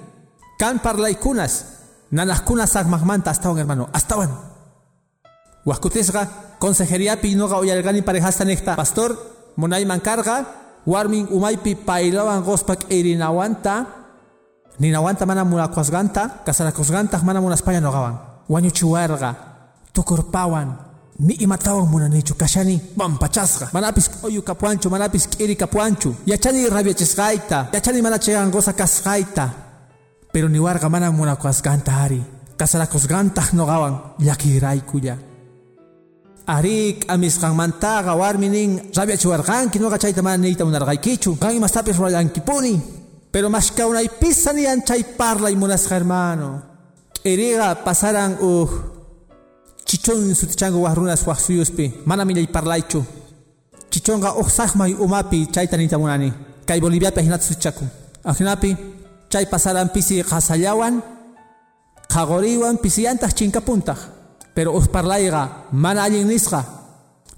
Kan 0.58 0.80
parlaykunas. 0.80 1.64
Nanaqkuna 2.12 2.66
saqmaqmanta 2.66 3.30
astawan 3.30 3.56
hermano 3.56 3.88
astawan 3.92 4.52
waqkutisqa 5.66 6.51
consejeriapi 6.62 7.34
noqa 7.40 7.56
uyarqani 7.62 8.00
parejasta 8.08 8.44
niqta 8.44 8.72
pastor 8.80 9.10
munayman 9.60 10.00
karqa 10.06 10.36
warmin 10.86 11.26
umaypi 11.36 11.72
paylawan 11.88 12.40
qospa 12.48 12.74
k'irinawanta 12.80 13.74
ninawanta 14.82 15.24
mana 15.26 15.42
munakusqanta 15.44 16.22
kasarakusqantaq 16.46 17.22
mana 17.26 17.40
munaspalla 17.44 17.80
noqawan 17.86 18.14
wañuchiwarqa 18.52 19.30
tukurpawan 19.94 20.68
ni 21.26 21.34
imatawan 21.44 21.86
munanichu 21.92 22.34
kashani 22.34 22.76
pampachasqa 22.98 23.66
manapis 23.74 24.06
oyu 24.26 24.40
kapuanchu 24.48 24.86
manapis 24.94 25.24
k'iri 25.32 25.54
kapuanchu 25.62 26.10
yachani 26.30 26.70
rabiachisqayta 26.76 27.58
yachani 27.74 27.98
mana 28.02 28.18
chayqanqusa 28.24 28.72
kasqayta 28.80 29.46
pero 30.32 30.48
niwarqa 30.48 30.88
mana 30.88 31.12
munakusqanta 31.12 31.92
ari. 32.04 32.22
Kasarakusqantaq 32.56 33.52
noqawan 33.58 33.94
llakiraykulla 34.22 35.31
ari 36.46 36.98
k'amisqanmantaqa 37.00 38.12
warmi 38.16 38.48
nin 38.48 38.70
rabiachiwarqanki 38.96 39.78
noqa 39.78 39.98
chayta 39.98 40.22
mana 40.22 40.42
niyta 40.42 40.64
munarqaykichu 40.64 41.38
qan 41.38 41.56
imastapis 41.56 41.96
rurallankipuni 41.98 42.74
pero 43.32 43.48
mashkawnaypisa 43.48 44.52
niyan 44.52 44.84
chay 44.84 45.02
parlay 45.16 45.54
munasqa 45.56 45.94
hermano. 45.96 46.62
K'iriqa 47.22 47.68
pasaran 47.84 48.36
uj 48.40 48.70
chichon 49.86 50.34
sutichanku 50.34 50.78
waq 50.84 50.94
runas 50.96 51.22
waq 51.26 51.40
suyuspi 51.40 51.86
mana 52.06 52.24
millay 52.24 52.46
parlaychu 52.46 53.00
chichonqa 53.90 54.34
uj 54.40 54.48
saqmay 54.58 54.92
umapi 55.04 55.46
chayta 55.54 55.76
niyta 55.76 55.98
munani 55.98 56.32
kay 56.66 56.80
boliviapi 56.80 57.20
ahinata 57.20 57.44
sutichaku 57.44 57.84
ahinapi 58.24 58.70
chay 59.30 59.46
pasaranpisi 59.52 60.22
qasallawan 60.30 60.94
qaqoriwan 62.12 62.76
pisiyantaq 62.82 63.32
chinkapuntaq 63.38 64.00
pero 64.54 64.76
uj 64.78 64.86
parlayqa 64.94 65.42
mana 65.72 66.02
allin 66.04 66.28
nisqa 66.28 66.60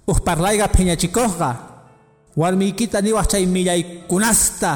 uj 0.07 0.19
parlayqa 0.27 0.69
phiñachikuqqa 0.75 1.51
warmiykita 2.37 2.99
niwaq 3.03 3.27
chay 3.33 3.47
millaykunasta 3.47 4.73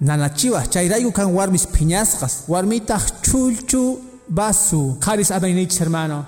nanachiwaq 0.00 0.66
chayrayku 0.72 1.10
kan 1.12 1.28
warmis 1.36 1.66
phiñasqas 1.74 2.34
warmitaq 2.48 3.04
chulchu 3.26 3.82
basu. 4.28 4.98
Qaris 5.00 5.30
amaynichis 5.30 5.80
hermano. 5.80 6.24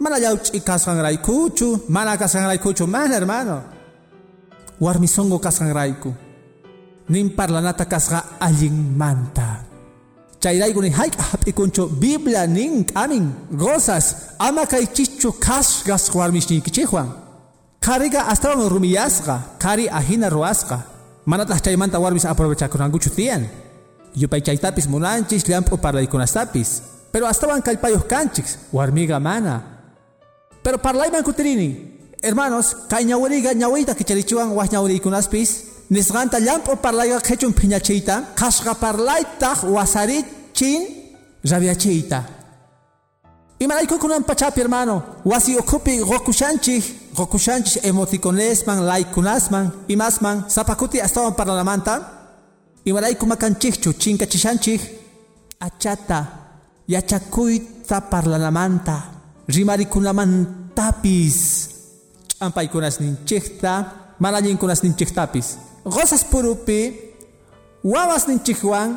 Mana 0.00 0.18
llawch'i 0.18 0.60
kasqanraykuchu 0.60 1.88
mana 1.88 2.16
kasqanraykuchu 2.20 2.84
mana 2.86 3.14
hermano. 3.14 3.56
Warmi 4.80 5.08
songo 5.08 5.38
kasqanrayku 5.38 6.10
nin 7.08 7.30
parlanata 7.36 7.84
kasqa 7.84 8.18
allinmanta 8.40 9.45
chayrayku 10.40 10.80
nin 10.82 10.92
hayk'a 10.92 11.22
hap'ikunchu 11.32 11.88
biblia 12.02 12.46
nin 12.46 12.84
k'amin 12.84 13.24
gozas 13.52 14.06
ama 14.38 14.66
kay 14.66 14.86
chichu 14.96 15.32
kasqas 15.46 16.04
warmishninkichikwan 16.14 17.08
qhariqa 17.80 18.20
astawan 18.32 18.68
rumiyasqa 18.74 19.34
qhari 19.62 19.86
ahina 19.88 20.28
ruwasqa 20.30 20.78
manataq 21.26 21.60
chaymanta 21.64 21.98
warmis 22.04 22.24
aprovechakunankuchu 22.24 23.10
tiyan 23.16 23.42
yupay 24.20 24.40
chaytapis 24.46 24.86
munanchis 24.88 25.42
llamp'u 25.48 25.76
parlaykunastapis 25.84 26.96
pero 27.16 27.24
astawan 27.26 27.62
kallpayuq 27.64 28.04
kanchik 28.04 28.44
warmiqa 28.76 29.16
mana. 29.16 29.62
Pero 30.62 30.76
parlayman 30.76 31.24
kutirini 31.24 31.96
hermanos 32.20 32.76
kay 32.90 33.08
ñawiriqa 33.08 33.54
ñawiyta 33.54 33.94
kicharichiwan 33.94 34.52
waq 34.52 34.68
ñawiriykunaspis 34.72 35.65
nisqanta 35.90 36.38
llamp'u 36.40 36.76
parlayqa 36.84 37.18
qhechun 37.28 37.52
phiñachiyta 37.58 38.14
qhashqa 38.38 38.74
parlaytaq 38.74 39.58
wasarichin 39.74 40.80
rabiachiyta 41.50 42.36
imaraykukunan 43.58 44.24
pachapi 44.24 44.60
hermano. 44.60 45.02
Wasi 45.24 45.56
ukhupi 45.56 46.00
qokushanchik 46.00 47.14
qokushanchik 47.16 47.84
emoticonesman 47.84 48.86
laykunasman 48.86 49.72
imasman 49.88 50.44
sapakuti 50.48 51.00
astawan 51.00 51.34
parlanamanta 51.34 51.94
imarayku 52.84 53.26
makanchikchu 53.26 53.92
chinkachishanchik 53.92 54.80
achata 55.60 56.26
yachakuyta 56.88 58.00
parlanamanta 58.00 59.02
rimarikunamantapiis 59.48 61.38
ch'ampaykunas 62.28 63.00
ninchikta 63.00 63.84
mana 64.20 64.36
allinkunas 64.36 64.82
ninchiktapis 64.82 65.65
qosas 65.94 66.22
purupi 66.30 66.80
wawas 67.84 68.24
ninchikwan 68.28 68.90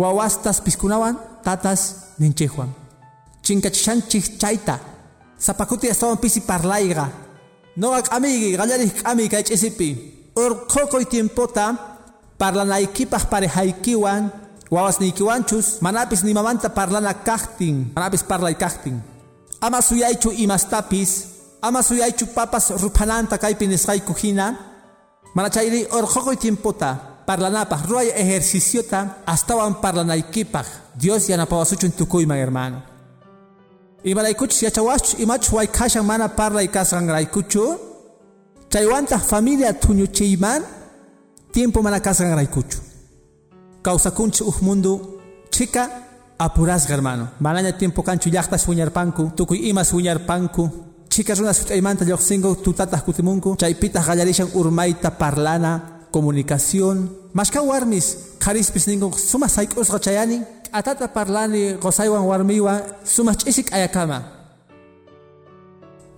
wawastas 0.00 0.58
piskunawan 0.64 1.14
tatas 1.44 1.80
ninchikwan 2.20 2.70
chinkachishanchik 3.44 4.24
chayta 4.40 4.76
sapakuti 5.38 5.86
astawan 5.92 6.18
pisi 6.22 6.40
parlayqa 6.40 7.06
noqa 7.76 8.00
k'amiyki 8.08 8.56
qallarij 8.56 8.92
k'amiy 8.98 9.28
kay 9.28 9.42
ch'isipi. 9.48 9.90
Urqukuy 10.36 11.04
tiempota 11.08 11.74
parlanaykipaq 12.38 13.24
parejaykiwan 13.32 14.22
wawasniykiwanchus 14.70 15.80
manapis 15.80 16.20
nimamanta 16.24 16.68
parlana 16.68 17.14
kaqtin 17.14 17.76
manapis 17.96 18.22
parlay 18.30 18.54
kaqtin 18.54 19.00
ama 19.60 19.80
suyaychu 19.80 20.30
imastapis 20.44 21.10
ama 21.62 21.80
suyaychu 21.82 22.26
papas 22.36 22.70
ruphananta 22.82 23.38
kaypi 23.38 23.66
nisqayku 23.66 24.12
hina 24.20 24.46
mana 25.36 25.50
chayri 25.50 25.84
urqukuy 25.92 26.36
tiempota 26.40 26.96
parlanapaq 27.26 27.82
ruray 27.88 28.08
ejerciciota 28.22 29.20
astawan 29.26 29.74
parlanaykipaq 29.82 30.66
Dios 30.96 31.28
yanapawasuchun 31.28 31.92
tukuyman 31.92 32.38
hermano. 32.38 32.78
Imaraykuchus 34.04 34.62
yachawachus 34.62 35.20
imachus 35.20 35.52
waykashan 35.52 36.04
mana 36.06 36.28
parlay 36.28 36.68
kasqanraykuchu 36.68 37.62
chaywantaq 38.72 39.22
familia 39.32 39.72
thuñuchiyman 39.72 40.62
tiempo 41.52 41.82
mana 41.82 42.00
kasqanraykuchu 42.00 42.78
kawsakunchis 43.82 44.40
uj 44.40 44.62
mundo 44.62 45.20
chika 45.50 45.82
apurasqa 46.38 46.92
hermano. 46.94 47.28
Manaña 47.40 47.76
tiempo 47.76 48.02
kanchu 48.02 48.30
llaqtas 48.30 48.66
wiñarpanku 48.68 49.32
tukuy 49.36 49.68
imas 49.68 49.92
wiñarpanku 49.92 50.70
chika 51.16 51.32
runa 51.34 51.52
sut'aymanta 51.56 52.04
lluqsinku 52.04 52.60
tutataq 52.64 53.00
kutimunku 53.06 53.56
chaypitaq 53.56 54.04
qallarishan 54.04 54.52
urmayta 54.52 55.10
parlana 55.10 55.72
comunicación 56.12 57.08
mashka 57.32 57.62
warmis 57.64 58.36
sumaq 59.30 59.50
sayk'usqa 59.56 59.98
chayani 60.06 60.38
atata 60.72 61.08
parlani 61.08 61.80
qosaywan 61.80 62.20
warmiwan 62.30 62.82
sumaq 63.14 63.36
ch'isik 63.40 63.72
ayakama 63.72 64.18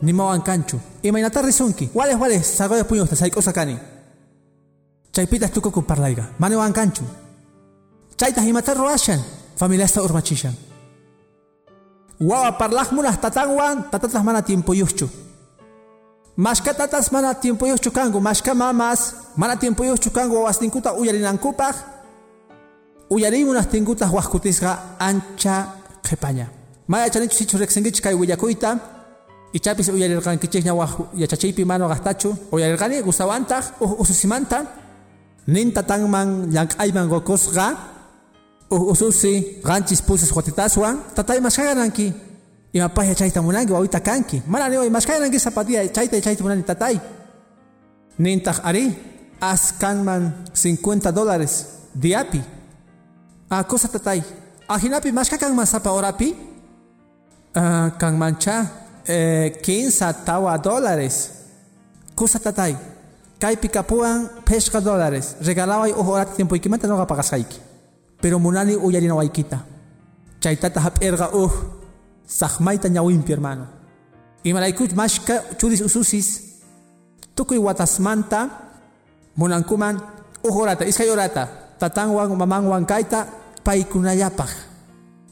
nimawan 0.03 0.43
kanchu 0.43 0.81
imaynata 1.03 1.43
risunki 1.47 1.91
wale 1.95 2.15
wale 2.19 2.43
sagoya 2.43 2.83
puñuqta 2.83 3.15
sayk'usa 3.15 3.53
kani 3.53 3.79
chaypitaq 5.15 5.55
tukuku 5.55 5.83
parlayqa 5.87 6.25
maniwan 6.43 6.75
kanchu 6.75 7.05
chaytaq 8.19 8.45
imata 8.51 8.75
ruwashan 8.75 9.23
familiasta 9.55 10.03
urmachishan 10.03 10.68
wawa 12.21 12.53
parlaqmunaq 12.59 13.17
tatanwan 13.21 13.91
tatataq 13.91 14.23
mana 14.23 14.43
tiempuyuqchu 14.43 15.07
mashka 16.37 16.75
tatas 16.75 17.11
mana 17.13 17.35
tiempuyuqchu 17.35 17.91
kanku 17.91 18.21
mashka 18.21 18.55
mamas 18.55 19.15
mana 19.37 19.57
tiempuyuqchu 19.57 20.11
kanku 20.11 20.35
wawasninkuta 20.35 20.95
uyarinankupaq 20.95 21.77
uyarimunaq 23.11 23.67
tinkutaq 23.71 24.11
waqkutisqa 24.13 24.99
ancha 24.99 25.57
qhipaña 26.03 26.47
mayachanichu 26.89 27.37
sichu 27.37 27.59
riqsinkichis 27.59 28.03
kay 28.03 28.15
willakuyta 28.15 28.79
ichapis 29.53 29.89
uyarirqankichikña 29.89 30.75
waq 30.75 30.93
yachachiypi 31.15 31.65
mano 31.65 31.89
qaqtachu 31.89 32.31
uyarirqani 32.53 33.03
gustawantaq 33.03 33.65
ususimanta 33.81 34.67
nin 35.47 35.73
tatanman 35.73 36.51
llank'ayman 36.55 37.07
qokusqa 37.09 37.67
ususi 38.71 39.61
qanchis 39.65 40.03
pusas 40.03 40.33
watitaswan 40.33 41.01
tatay 41.15 41.41
mashqaranki 41.41 42.13
imapaqya 42.73 43.15
chayta 43.15 43.41
munanki 43.41 43.73
wawita 43.73 44.01
kanki. 44.01 44.43
Mana 44.47 44.69
niway 44.69 44.91
mashqaranki 44.91 45.39
zapatilla 45.39 45.89
chayta 45.89 46.21
chayta 46.21 46.43
munani 46.43 46.63
tatay. 46.63 47.01
Nintaq 48.19 48.61
ari 48.65 48.93
askanman 49.41 50.45
50 50.53 51.13
dólares 51.13 51.67
diapi 51.95 52.41
a 53.51 53.65
cosa 53.65 53.89
tatay. 53.89 54.23
Ajinapi 54.69 55.13
mashqa 55.13 55.39
kanman 55.39 55.67
sapa 55.67 55.91
orapi 55.91 56.35
uh, 57.57 57.89
kanmancha 57.97 58.67
eh, 59.07 59.57
15 59.63 60.25
tawa 60.25 60.59
dólares. 60.59 61.31
Cosa 62.15 62.39
tatay. 62.39 62.77
Kaypi 63.41 63.69
kapuan 63.69 64.29
pesca 64.45 64.81
dólares. 64.81 65.37
Regalaway 65.41 65.93
uj 65.93 66.09
orata 66.09 66.35
tiempoykimanta 66.37 66.87
noqa 66.87 67.07
paqasqayki 67.07 67.68
pero 68.21 68.39
munani 68.39 68.77
uyarinawaykita 68.77 69.59
chaytata 70.41 70.81
hap'irqa 70.81 71.31
uj 71.35 71.53
saqmayta 72.27 72.89
ñawinpi 72.89 73.33
hermano. 73.33 73.67
Imaraykuch 74.45 74.95
mashka 74.95 75.43
churis 75.59 75.81
ususis. 75.81 76.29
Tukuy 77.35 77.59
watasmanta 77.59 78.49
munankuman 79.37 79.97
uj 80.43 80.55
orata 80.55 80.85
iskay 80.87 81.11
orata 81.11 81.49
tatanwan 81.79 82.35
mamanwan 82.35 82.87
kayta 82.87 83.27
paykunallapaq 83.65 84.51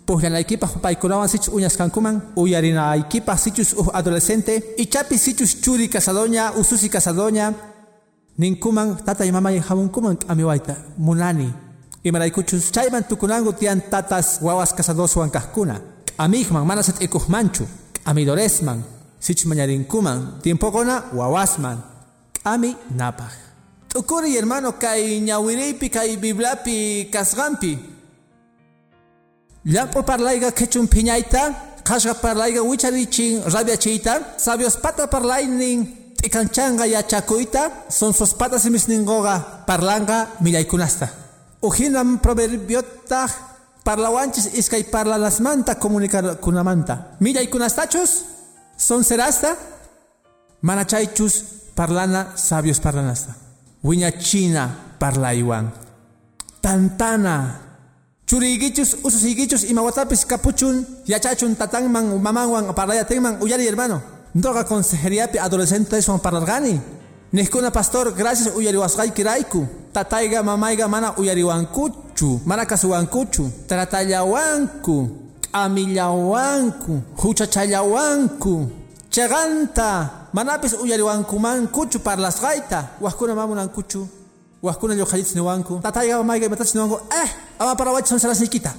puklanaykipaq 0.07 0.79
paykunawan 0.83 1.29
sichus 1.29 1.51
uñasqankuman 1.55 2.35
uyarinaykipaq 2.37 3.39
sichus 3.39 3.75
uj 3.75 3.91
adolescente. 3.93 4.75
Ichapi 4.79 5.19
sichus 5.19 5.61
churi 5.61 5.89
casadoña 5.89 6.53
ususi 6.55 6.89
casadoña. 6.89 7.55
Ninkuman 8.39 8.97
tatay 9.05 9.33
mamay 9.33 9.59
hamunkuman 9.59 10.17
k'amiwayta 10.17 10.77
munani 10.99 11.66
imaraykuchus 12.07 12.71
chayman 12.75 13.05
tukunanku 13.11 13.53
tiyan 13.59 13.81
tatas 13.91 14.39
wawas 14.47 14.71
casadoswan 14.77 15.31
kajkuna. 15.31 15.77
K'amijman 16.17 16.65
mana 16.65 16.83
sat'ikuqmanchu 16.83 17.65
k'amidoresman 18.07 18.79
sichus 19.21 19.47
mañarinkuman 19.51 20.41
tiempokuna 20.43 21.11
wawasman 21.13 21.79
k'ami 22.41 22.71
napaq 22.97 23.33
t'ukuri 23.91 24.33
hermano 24.39 24.73
kay 24.79 25.21
ñawiriypi 25.21 25.91
kay 25.91 26.17
bibliapi 26.17 27.11
kasqanpi 27.13 27.73
llamp'u 29.67 30.01
parlayqa 30.07 30.51
qhechun 30.59 30.87
phiñayta 30.89 31.43
qhashqa 31.85 32.15
parlayqa 32.25 32.63
wicharichin 32.63 33.43
rabiachiyta 33.55 34.39
sabios 34.39 34.77
pata 34.85 35.05
parlaynin 35.07 35.85
t'ikanchanqa 36.17 36.87
yachakuyta 36.87 37.63
sonsos 37.91 38.33
pata 38.41 38.57
simisninqoqa 38.59 39.67
parlanqa 39.69 40.19
millaykunasta 40.41 41.26
uhinan 41.69 42.19
proverbiotaq 42.25 43.31
parlawanchis 43.87 44.47
iskay 44.61 44.85
parlanasmanta 44.95 45.75
comunicakunamanta 45.83 46.95
millaykunastachus 47.21 48.11
son 48.77 49.03
serasta 49.05 49.51
mana 50.63 50.85
chaychus 50.85 51.35
parlana 51.79 52.21
sabios 52.37 52.81
parlanasta 52.81 53.33
wiñachina 53.85 54.63
parlaywan 54.99 55.67
tantana 56.63 57.35
churiykichus 58.27 59.07
ususiykichus 59.07 59.71
imawatapis 59.71 60.27
kapuchun 60.27 60.87
yachachun 61.07 61.55
tatanman 61.55 62.19
mamanwan 62.19 62.75
parlayatinman 62.75 63.39
uyari 63.41 63.65
hermano. 63.67 64.03
Ndoqa 64.35 64.65
consejeriapi 64.65 65.39
adolescenteswan 65.39 66.21
parlarqani 66.21 66.81
Nihkuna 67.37 67.69
pastor, 67.71 68.17
gracias 68.17 68.49
uyariwasqayki 68.57 69.13
kiraiku. 69.13 69.67
Tatayga 69.93 70.43
mamaiga 70.43 70.89
mana 70.89 71.13
uyariwankuchu, 71.21 72.41
mana 72.47 72.65
kasuwankuchu. 72.65 73.51
wanku. 74.25 75.09
k'amillawanku, 75.53 77.03
huchachallawanku. 77.17 78.71
Cheganta, 79.11 80.11
manapis 80.33 80.73
uyariwankumankuchu 80.81 82.01
parlasqayta, 82.01 82.89
wahkuna 83.01 83.35
mamunankuchu. 83.35 84.09
Wahkuna 84.63 84.95
lloqallitzniwanku. 84.95 85.81
Tatayga 85.83 86.23
ni 86.75 86.81
wanku. 86.81 87.01
eh, 87.13 87.31
ama 87.59 87.77
parawaychi 87.77 88.15
Uyay 88.15 88.73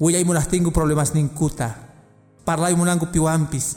Willay 0.00 0.24
munahtingu 0.24 0.70
problemas 0.70 1.12
ninkuta. 1.14 1.74
Parlay 2.46 2.74
munanku 2.74 3.06
piwampis. 3.06 3.76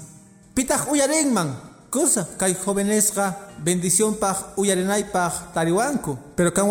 Pitak 0.55 0.79
Pitaq 0.79 0.91
uyarinman, 0.91 1.70
cosa. 1.91 2.25
Kay 2.37 2.55
jovenesqa 2.55 3.25
bendiciónpaq 3.59 4.57
uyarinaypaq 4.57 5.53
tariwanku. 5.53 6.17
Pero 6.35 6.51
kan 6.51 6.65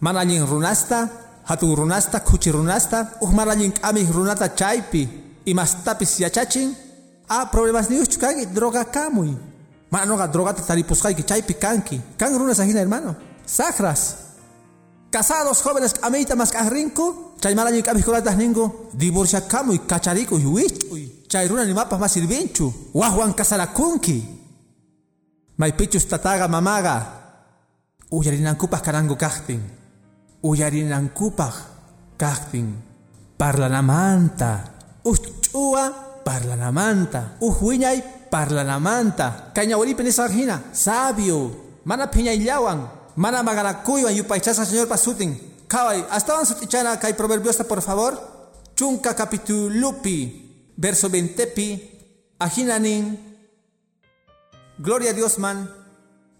mana 0.00 0.20
allin 0.20 0.46
runasta 0.46 1.08
hatun 1.44 1.76
runasta 1.76 2.20
kuchi 2.20 2.50
runasta 2.52 3.18
uj 3.20 3.32
mana 3.34 3.52
allin 3.52 3.72
k'amij 3.72 4.10
runata 4.10 4.48
chaypi 4.48 5.08
imastapis 5.44 6.20
yachachin 6.20 6.74
a 7.28 7.46
problemas 7.46 7.88
niyuchchu 7.88 8.18
kanki 8.18 8.46
droga 8.46 8.84
kamuy. 8.84 9.30
Mana 9.90 10.06
noqa 10.06 10.28
drogata 10.28 10.62
taripusqayki 10.62 11.22
chaypi 11.22 11.54
kanki. 11.54 12.00
Kan 12.18 12.38
runas 12.38 12.60
ajina 12.60 12.80
hermano. 12.80 13.16
Saqras 13.46 14.14
casados 15.10 15.62
jóvenes 15.64 15.94
k'amiyta 15.94 16.36
mask'ajrinku 16.36 17.34
chay 17.40 17.54
mana 17.54 17.70
allin 17.70 17.82
k'amij 17.82 18.04
kunatas 18.04 18.36
ninku 18.36 18.90
divorciakamuy 18.94 19.78
kacharikuy 19.88 20.44
wich'uy 20.44 21.17
chay 21.28 21.46
runa 21.48 21.64
nimapas 21.64 22.00
mas 22.00 22.12
sirvinchu 22.12 22.72
wajwan 22.94 23.34
kasarakunki 23.34 24.24
maypichus 25.58 26.08
tataga 26.08 26.48
mamaga. 26.48 27.14
Uyarinankupaq 28.10 28.80
kananku 28.80 29.16
kaqtin 29.20 29.60
uyarinankupaq 30.42 31.54
kaqtin 32.16 32.72
parlanamanta. 33.36 34.64
Uj 35.04 35.20
ch'uwa 35.44 35.84
parlanamanta. 36.24 37.36
Uj 37.40 37.56
wiñay 37.60 38.02
parlanamanta. 38.30 39.52
Kay 39.52 39.66
ñawiripi 39.66 40.02
nisqanhina 40.02 40.72
sabio. 40.72 41.52
Mana 41.84 42.08
phiñayllawan 42.08 42.88
mana 43.16 43.42
magarakuywan 43.42 44.16
yupaychasqa 44.16 44.64
señor 44.64 44.88
pasutin. 44.88 45.36
Kaway 45.68 46.00
astawan 46.08 46.46
sutichana 46.46 46.96
kay 46.96 47.12
proverbiosta 47.12 47.64
por 47.64 47.82
favor. 47.82 48.16
Chunka 48.74 49.12
capitulupi 49.12 50.47
verso 50.78 51.10
20 51.10 51.46
pi 51.54 51.66
ajinanin. 52.38 53.18
Gloria 54.78 55.10
a 55.10 55.14
Dios 55.14 55.38
man. 55.38 55.66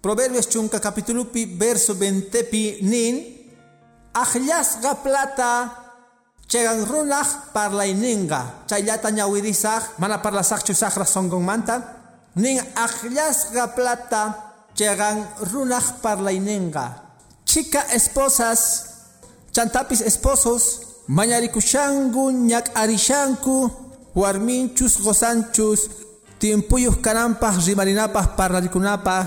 Proverbios 0.01 0.47
chunka 0.49 0.79
capítulo 0.81 1.27
pi 1.27 1.45
verso 1.59 1.95
20 1.99 2.45
pi 2.47 2.79
nin. 2.83 3.15
Ajllasqa 4.15 5.03
plata 5.03 5.53
chegan 6.49 6.87
runaq 6.89 7.53
parlayninqa 7.53 8.65
chayllata 8.67 9.11
ñawirisaq 9.13 9.99
mana 10.01 10.19
parlasaqchu 10.25 10.73
saqra 10.75 11.05
songonmanta 11.05 11.75
nin 12.41 12.57
ajllasqa 12.75 13.75
plata 13.77 14.23
chegan 14.75 15.29
runaq 15.53 16.01
parlayninqa 16.03 16.85
chica 17.45 17.85
esposas 17.93 18.61
chantapis 19.53 20.01
esposos 20.01 20.65
mañarikushanku 21.07 22.33
ñak'arishanku 22.51 23.88
warminchus 24.15 25.03
gozanchus 25.03 25.91
tiempuyuq 26.39 27.01
kananpaq 27.01 27.55
rimarinapas 27.67 28.27
parlarikunapaq 28.37 29.27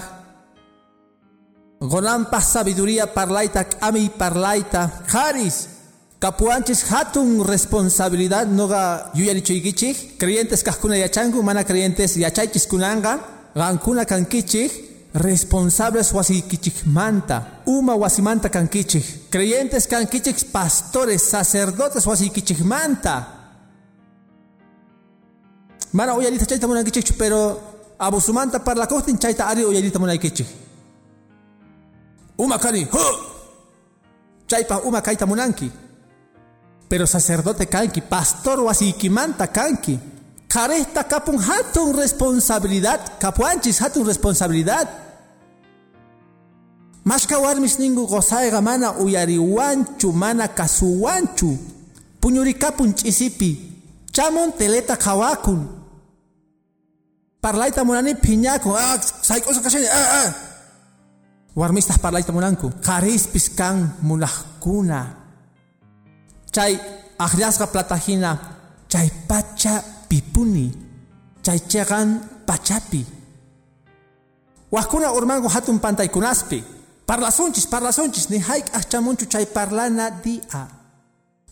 gonanpaq 1.82 2.44
sabiduría 2.44 3.08
parlayta 3.08 3.63
k'amiy 3.63 4.10
parlayta 4.17 4.89
qaris 5.12 5.67
kapuanchis 6.20 6.86
hatun 6.89 7.44
responsabilidad 7.46 8.48
noqa 8.48 9.12
yuyarichuykichik 9.17 10.17
creyentes 10.20 10.63
kaqkuna 10.63 10.96
yachanku 10.98 11.44
mana 11.44 11.63
creyentes 11.63 12.17
yachaychis 12.17 12.67
kunanqa 12.67 13.20
qankuna 13.56 14.06
kankichik 14.06 14.72
responsables 15.13 16.13
manta, 16.86 17.44
uma 17.65 17.96
wasimanta 17.96 18.50
kankichik 18.50 19.30
creyentes 19.30 19.88
kankichik 19.88 20.52
pastores 20.52 21.22
sacerdotes 21.30 22.06
manta. 22.63 23.40
Mana 25.93 26.15
uyalita 26.15 26.45
chayta 26.45 26.67
munankichik 26.67 27.17
pero 27.17 27.60
abusumanta 27.99 28.60
parla 28.60 28.88
kohtin 28.88 29.17
chayta 29.17 29.47
ari 29.47 29.65
uyalita 29.65 29.99
munaykichik 29.99 30.47
uma 32.38 32.58
kani 32.58 32.84
hu 32.84 33.06
chaypa 34.47 34.82
uma 34.86 35.01
kaita 35.01 35.25
munanki 35.25 35.71
pero 36.89 37.06
sacerdote 37.06 37.65
kanki 37.65 38.01
pastor 38.01 38.58
manta 39.10 39.47
kanki 39.47 39.99
Karesta 40.51 41.08
kapun 41.08 41.39
hatun 41.39 41.95
responsabilidad, 41.95 42.99
kapuanchis 43.19 43.80
hatun 43.80 44.04
responsabilidad. 44.04 44.84
Mashka 47.08 47.39
warmis 47.39 47.80
ningu 47.80 48.04
gozaiga 48.06 48.62
mana 48.62 48.91
uyariwanchu, 48.99 50.12
mana 50.12 50.47
kasuwanchu. 50.47 51.58
Puñurikapun 52.19 52.93
chisipi, 52.93 53.58
chamun 54.12 54.51
teleta 54.51 54.97
kawakun. 54.97 55.81
Parlaita 57.41 57.84
munani 57.84 58.13
piñaku, 58.15 58.69
ah, 58.77 59.01
saikosa 59.01 59.62
kasini, 59.62 59.88
ah, 59.89 60.10
ah. 60.21 60.30
Warmistas 61.56 61.97
parlaita 61.97 62.32
munanku, 62.32 62.69
karispis 62.86 63.49
kan 63.58 63.97
munahkuna. 64.01 65.17
Chay, 66.54 66.77
akhliasga 67.17 67.67
platajina, 67.67 68.38
chay 68.88 69.10
pacha 69.27 69.82
pipuni 70.12 70.67
chaychagan 71.41 72.19
pachapi 72.45 73.06
wajkuna 74.71 75.15
urmangu 75.15 75.47
hatun 75.47 75.80
pantaykunaspi 75.80 76.63
parlasunchis 77.08 77.67
parlasunchis 77.67 78.30
ni 78.30 78.39
hayk 78.39 78.67
ahchamunchu 78.75 79.25
chay 79.25 79.45
parlana 79.45 80.12
dia 80.12 80.67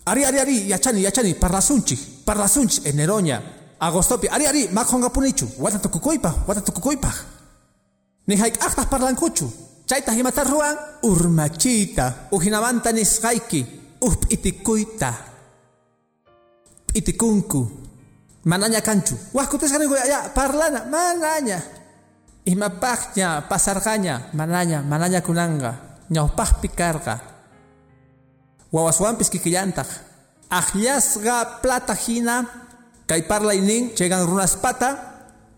ari 0.05 0.25
ari 0.25 0.39
ari 0.39 0.57
yachani 0.69 1.03
yachani 1.07 1.33
parlasunchis 1.33 1.99
parlasunchis 2.27 2.83
eneroña 2.85 3.41
agostopi 3.79 4.27
ari 4.27 4.45
ari 4.47 4.61
makhonqapunichu 4.67 5.47
watan 5.59 5.81
tukukuypaj 5.81 6.35
watan 6.47 6.63
tukukuypaj 6.63 7.15
parlan 8.27 8.39
hayk'aqtaj 8.39 8.87
parlankuchu 8.89 9.47
chaytaj 9.85 10.15
imataj 10.19 10.47
ruwan 10.47 10.75
urmachiyta 11.03 12.29
ujinamanta 12.31 12.91
nisqayki 12.91 13.65
up 14.01 14.25
itikuita 14.29 15.13
itikunku 16.93 17.79
mananya 18.45 18.81
kanchu. 18.81 19.15
Wajkutasqa 19.33 19.77
ninkuy 19.77 19.99
ya 20.07 20.29
parlana 20.31 20.85
manaña 20.87 21.59
imapaqña 22.45 23.45
pasarkanya, 23.45 24.33
mananya, 24.33 24.81
mananya 24.81 25.21
kunanga, 25.21 26.01
nyopah 26.09 26.57
pikarka, 26.57 27.15
wawaswampis 28.73 29.29
kikiyantak, 29.29 29.85
ajllasqa 30.49 31.61
plata 31.61 31.93
hina 31.93 32.41
Kay 33.09 33.25
parlaining 33.25 33.97
chegan 33.97 34.29
runas 34.29 34.53
pata. 34.61 34.93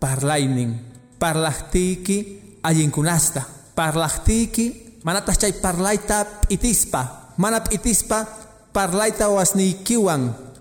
Parlaining. 0.00 0.72
Parlahtiki 1.20 2.40
ayin 2.64 2.88
kunasta. 2.88 3.44
Parlahtiki 3.76 4.96
manatas 5.04 5.36
chay 5.36 5.52
parlaita 5.60 6.48
itispa. 6.48 7.36
Manap 7.36 7.68
itispa 7.68 8.24
parlaita 8.72 9.28
wasni 9.28 9.84
kiwang 9.84 10.52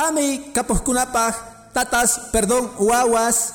Ami 0.00 0.50
kunapaj, 0.56 1.34
tatas, 1.76 2.32
perdón, 2.32 2.72
guaguas. 2.78 3.52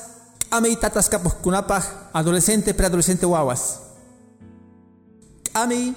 Ami 0.54 0.78
tatas 0.78 1.10
kunapaj, 1.42 2.14
adolescente, 2.14 2.74
preadolescente 2.78 3.26
guaguas. 3.26 3.82
Ami 5.58 5.96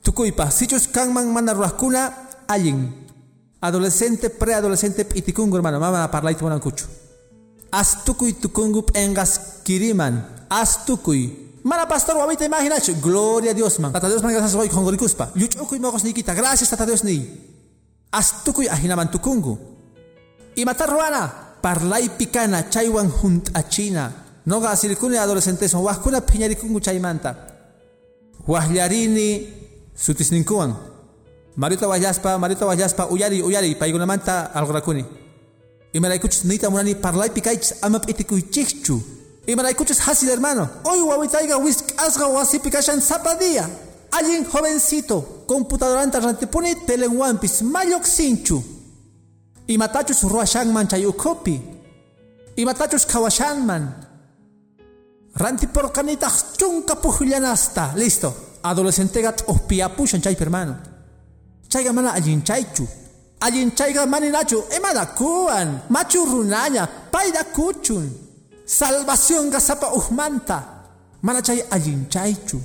tukuypa, 0.00 0.50
sichus 0.50 0.88
kanman 0.88 1.28
mana 1.28 1.52
ruaskuna, 1.52 2.32
allin. 2.48 2.99
Adolescente, 3.60 4.30
preadolescente, 4.30 5.06
itikungu 5.14 5.56
hermano, 5.56 5.80
mama 5.80 6.10
parlaito 6.10 6.60
kuchu. 6.60 6.86
Astukuy 7.70 8.32
tukungu 8.32 8.84
engas 8.94 9.62
kiriman. 9.62 10.46
Astukuy. 10.48 11.50
Mana 11.62 11.86
pastor 11.86 12.16
wamita 12.16 12.44
imaginacho. 12.44 12.94
Gloria 13.00 13.50
a 13.50 13.54
Dios 13.54 13.78
man. 13.78 13.92
Tata 13.92 14.08
Dios 14.08 14.22
man 14.22 14.32
gracias 14.32 14.54
hoy 14.54 14.68
con 14.68 14.82
Gorikuspa. 14.82 15.30
Yuchukuy 15.34 15.78
mogos 15.78 16.04
nikita. 16.04 16.34
Gracias 16.34 16.70
tata 16.70 16.86
Dios 16.86 17.04
ni. 17.04 17.50
astukuy 18.12 18.68
ahinamantukungu 18.68 19.58
imatarruana 20.56 21.32
parlay 21.62 22.08
pikana 22.08 22.62
chaywan 22.68 23.08
hunt'achina 23.08 24.12
noqa 24.46 24.70
asirikuni 24.70 25.16
adolescentes 25.16 25.74
wajkuna 25.74 26.20
phiñarikungu 26.20 26.80
chaymanta 26.80 27.36
wajllarini 28.46 29.48
sutisninkuwan 29.94 30.74
marita 31.62 31.84
wajllaspa 31.92 32.30
marita 32.42 32.64
wajllaspa 32.70 33.02
uyari 33.14 33.38
uyari 33.48 33.70
paykunamanta 33.80 34.34
algorakuni 34.58 35.04
imaraykuchus 35.92 36.44
niyta 36.48 36.70
munani 36.70 36.94
parlaypi 37.04 37.40
kaychis 37.46 37.70
ama 37.84 37.98
p'itikuychikchu 38.04 38.96
imaraykuchus 39.52 40.00
hasil 40.06 40.28
hermano 40.34 40.64
hoy 40.88 41.00
wawitayqa 41.10 41.56
wisk'asqa 41.66 42.26
wasipi 42.36 42.68
kashan 42.74 43.00
sapa 43.00 43.34
día 43.42 43.66
Alguien 44.10 44.44
jovencito, 44.44 45.44
computadoranta 45.46 46.20
rantipuni 46.20 46.74
telenwampis 46.86 47.62
mayok 47.62 48.04
sinchu. 48.04 48.62
Y 49.66 49.78
matachus 49.78 50.22
ruashanman 50.22 50.88
chayukopi. 50.88 51.60
Y 52.56 52.64
matachus 52.64 53.06
kawashanman. 53.06 53.94
Rantiporkanitach 55.34 56.56
chunka 56.58 56.96
puhullanasta. 56.96 57.92
Listo. 57.94 58.34
Adolescentegat 58.62 59.44
ospiapushan 59.46 60.20
chay 60.20 60.34
hermano. 60.34 60.89
Chayga 61.70 61.94
mana 61.94 62.12
allin 62.12 62.42
chaychu. 62.42 62.84
Allin 63.40 63.70
chayga 63.70 64.04
maninachu. 64.06 64.58
Emada 64.76 65.06
kuan. 65.16 65.82
Machu 65.88 66.26
runanya. 66.26 66.88
Paida 67.10 67.44
kuchun. 67.54 68.10
Salvación 68.66 69.50
gasapa 69.50 69.94
uhmanta. 69.94 70.58
Mana 71.22 71.40
chay 71.40 71.62
allin 71.70 72.06
chaychu. 72.10 72.60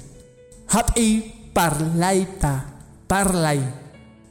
Happy 0.68 1.36
parlaita, 1.56 2.66
parlay, 3.08 3.64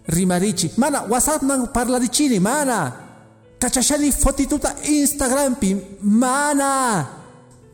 rimarichi. 0.06 0.76
Mana, 0.76 1.08
WhatsApp 1.08 1.42
nang 1.42 1.72
parlarichini, 1.72 2.38
mana. 2.38 2.92
Kachashani 3.58 4.12
fotituta 4.12 4.76
Instagram 4.84 5.56
pi, 5.58 5.74
mana. 6.02 7.08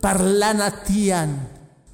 Parlana 0.00 0.70
tian, 0.86 1.34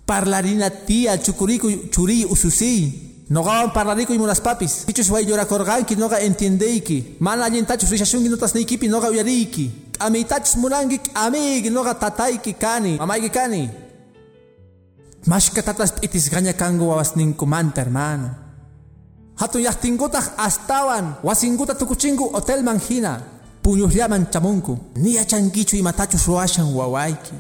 parlarina 0.07 0.71
tia, 0.71 1.17
chukuriku, 1.19 1.89
churi, 1.91 2.25
ususi. 2.29 3.06
Nogawan 3.29 3.73
parlariku 3.73 4.13
y 4.15 4.19
mulas 4.19 4.41
papis. 4.41 4.85
Pichus 4.87 5.11
way 5.11 5.25
llora 5.27 5.47
korganki, 5.47 5.97
noga 5.97 6.21
entiendeiki. 6.21 7.17
Mana 7.19 7.47
allintachus 7.47 7.91
rishashungi 7.91 8.29
notas 8.29 8.55
neikipi, 8.55 8.89
noga 8.89 9.11
uyariki. 9.11 9.71
Amitachus 9.99 10.57
munangi, 10.57 11.01
amig, 11.15 11.71
noga 11.73 11.95
tataiki 11.95 12.55
kani, 12.55 12.99
amaiki 13.01 13.31
kani. 13.31 13.71
Mashka 15.27 15.63
tatas 15.63 15.95
itis 16.03 16.31
gaña 16.31 16.53
kango 16.53 16.87
wawasninku 16.87 17.47
manta 17.47 17.81
hermano. 17.83 18.31
Hatun 19.35 19.63
yachtingutaj 19.63 20.25
astawan 20.39 21.17
wasinguta 21.25 21.75
tukuchingu 21.75 22.31
hotel 22.33 22.63
manjina. 22.63 23.21
Puñuhllaman 23.61 24.31
chamunku. 24.31 24.79
Ni 24.95 25.19
achankichu 25.19 25.77
imatachus 25.77 26.27
ruashan 26.27 26.73
wawaiki. 26.73 27.35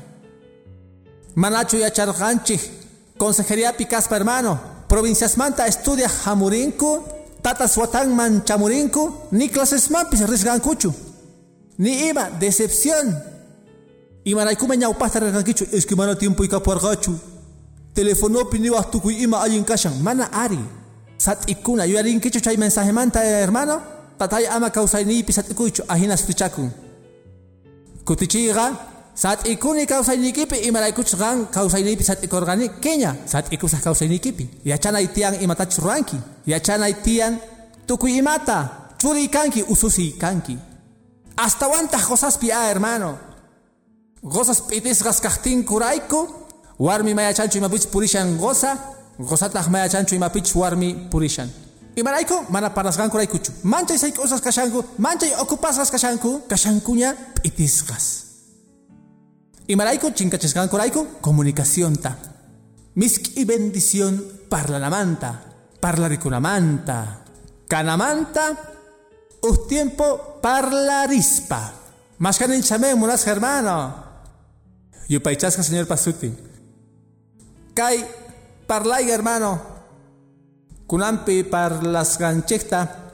Manachu 1.36 1.76
yacharqanchik. 1.76 2.60
Consejería 3.16 3.72
Picaspa 3.72 4.16
hermano. 4.16 4.75
Provincias 4.96 5.36
Manta 5.36 5.66
estudia 5.66 6.08
Jamurinku. 6.08 7.02
Tatas 7.42 7.76
man 8.08 8.42
chamurinku. 8.46 9.28
Ni 9.30 9.50
clases 9.50 9.90
mampis 9.90 10.26
risgankuchu. 10.26 10.90
Ni 11.76 12.08
ima 12.08 12.30
decepción. 12.30 13.14
Y 14.24 14.34
manaikume 14.34 14.74
ñaupasta 14.78 15.20
risgankichu. 15.20 15.66
Es 15.70 15.84
que 15.84 15.94
mana 15.94 16.16
tiempo 16.16 16.42
y 16.44 16.48
capuargachu 16.48 17.12
telefono 17.92 18.48
pini 18.48 18.70
waktu 18.70 19.00
ku 19.00 19.10
ima 19.10 19.42
alin 19.42 19.64
kasang 19.64 20.00
mana 20.02 20.30
ari 20.32 20.58
sat 21.18 21.46
ikuna 21.46 21.84
yu 21.84 21.98
arin 21.98 22.18
kichu 22.18 22.40
chay 22.40 22.56
mensaje 22.56 22.92
manta 22.92 23.20
hermano 23.20 23.80
tatay 24.18 24.46
ama 24.46 24.70
kausay 24.70 25.04
ni 25.04 25.22
pisat 25.22 25.50
ikuchu 25.50 25.82
ahina 25.88 26.16
stichaku 26.16 26.70
kutichiga 28.04 28.95
sat 29.16 29.48
ikuni 29.48 29.86
kausay 29.88 30.16
ni 30.20 30.32
kipi 30.32 30.68
ima 30.68 30.84
kuch 30.92 31.16
gang 31.16 31.48
kausay 31.50 31.82
ni 31.82 31.96
pisat 31.96 32.22
ikorgani 32.22 32.68
kenya 32.84 33.16
sat 33.24 33.48
ikusah 33.52 33.80
kausay 33.80 34.08
ni 34.08 34.18
kipi 34.20 34.44
ya 34.64 34.76
chana 34.78 35.00
itiang 35.00 35.40
imata 35.40 35.66
churanki 35.66 36.20
ya 36.46 36.60
chana 36.60 36.88
itian 36.88 37.40
tuku 37.86 38.08
imata 38.08 38.92
churi 39.00 39.28
kanki 39.28 39.62
ususi 39.64 40.12
kanki 40.20 40.58
Hasta 41.36 41.68
wanta 41.68 41.98
gozas 41.98 42.38
pia 42.38 42.64
hermano. 42.68 43.18
Gozas 44.22 44.60
pitis 44.60 45.02
gaskachtin 45.02 45.64
kuraiku. 45.64 46.28
Warmi 46.78 47.14
maya 47.14 47.34
chancho 47.34 47.58
imapich 47.58 47.86
purishan 47.90 48.38
goza. 48.38 48.78
Gozatah 49.18 49.68
maya 49.68 49.88
chancho 49.88 50.16
imapich 50.16 50.54
warmi 50.56 50.94
purishan. 51.10 51.50
Imaraiku 51.96 52.46
mana 52.50 52.70
parasgan 52.70 53.10
kuraikuchu. 53.10 53.52
Manchay 53.64 53.98
say 53.98 54.12
cosas 54.12 54.40
kashanku. 54.40 54.82
Manchay 54.98 55.32
okupasgas 55.36 55.90
kashanku. 55.90 56.48
Kashankunya 56.48 57.14
pitisgas. 57.42 58.25
Imaraiku 59.66 60.14
chinkachesgan 60.14 60.70
kuraiku 60.70 61.18
comunicación 61.20 61.96
ta. 61.98 62.14
Miski 62.94 63.44
bendición 63.44 64.22
parlanamanta. 64.48 65.42
Parlaricunamanta. 65.80 67.24
Canamanta. 67.66 68.54
Un 69.42 69.68
tiempo 69.68 70.38
parlarispa. 70.40 71.72
Más 72.18 72.38
que 72.38 72.62
chame 72.62 72.94
munas 72.94 73.26
hermano. 73.26 74.04
Yupaichasca 75.08 75.62
señor 75.62 75.86
Pasuti. 75.86 76.32
Kai 77.74 78.06
parlay 78.66 79.10
hermano. 79.10 79.60
Kunampi 80.86 81.42
parlas 81.42 82.18
ganchekta. 82.18 83.12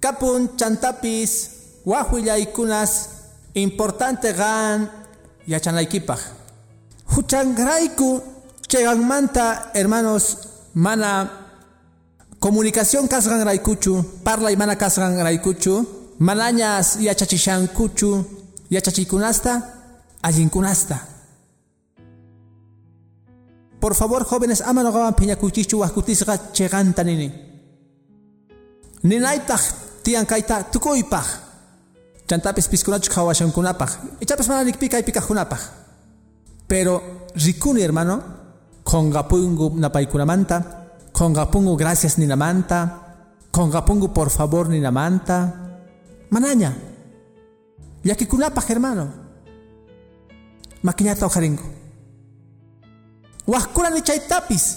Kapun 0.00 0.56
chantapis. 0.56 1.80
Wahuillay 1.86 2.52
kunas. 2.52 3.08
Importante 3.54 4.34
gan. 4.34 5.05
Yachanaykipaj. 5.46 6.20
Huchangraiku. 7.14 8.22
Cheganmanta 8.68 9.70
hermanos. 9.74 10.38
Mana 10.74 11.46
comunicación 12.38 13.08
kasgan 13.08 13.44
raikuchu, 13.44 14.04
parla 14.22 14.52
y 14.52 14.56
mana 14.56 14.76
kasgan 14.76 15.18
raikuchu, 15.18 16.14
manañas 16.18 17.00
yachachishankuchu, 17.00 18.26
yachachikunasta, 18.70 19.74
allinkunasta. 20.22 21.08
Por 23.80 23.94
favor, 23.94 24.24
jóvenes, 24.24 24.60
amano 24.60 24.92
gawan 24.92 25.14
piñakuchichu 25.14 25.80
wakutisga 25.80 26.52
cheganta 26.52 27.04
nini. 27.04 27.32
Ninaitaj 29.02 29.60
tian 30.02 30.26
kaita 30.26 30.64
tukoipaj. 30.64 31.45
Chantapis 32.26 32.68
piskunachu 32.68 33.10
kawashankunapaj. 33.10 33.90
Ichapis 34.20 34.48
mana 34.48 34.64
nikpika 34.64 34.98
y 34.98 35.02
pikajunapaj. 35.02 35.60
Pero 36.66 37.02
rikuni 37.34 37.82
hermano, 37.82 38.22
kongapungu 38.82 39.70
napaikunamanta, 39.78 40.86
Kongapungu 41.16 41.76
gracias 41.78 42.18
ninamanta. 42.18 43.00
Kongapungu 43.50 44.12
por 44.12 44.28
favor 44.28 44.68
ninamanta. 44.68 45.54
Manaña. 46.28 46.76
Yakikunapaj 48.04 48.68
hermano. 48.68 49.08
Maquiñata 50.82 51.24
ojaringo. 51.24 51.62
Huascura 53.46 53.88
ni 53.88 54.02
chaitapis. 54.02 54.76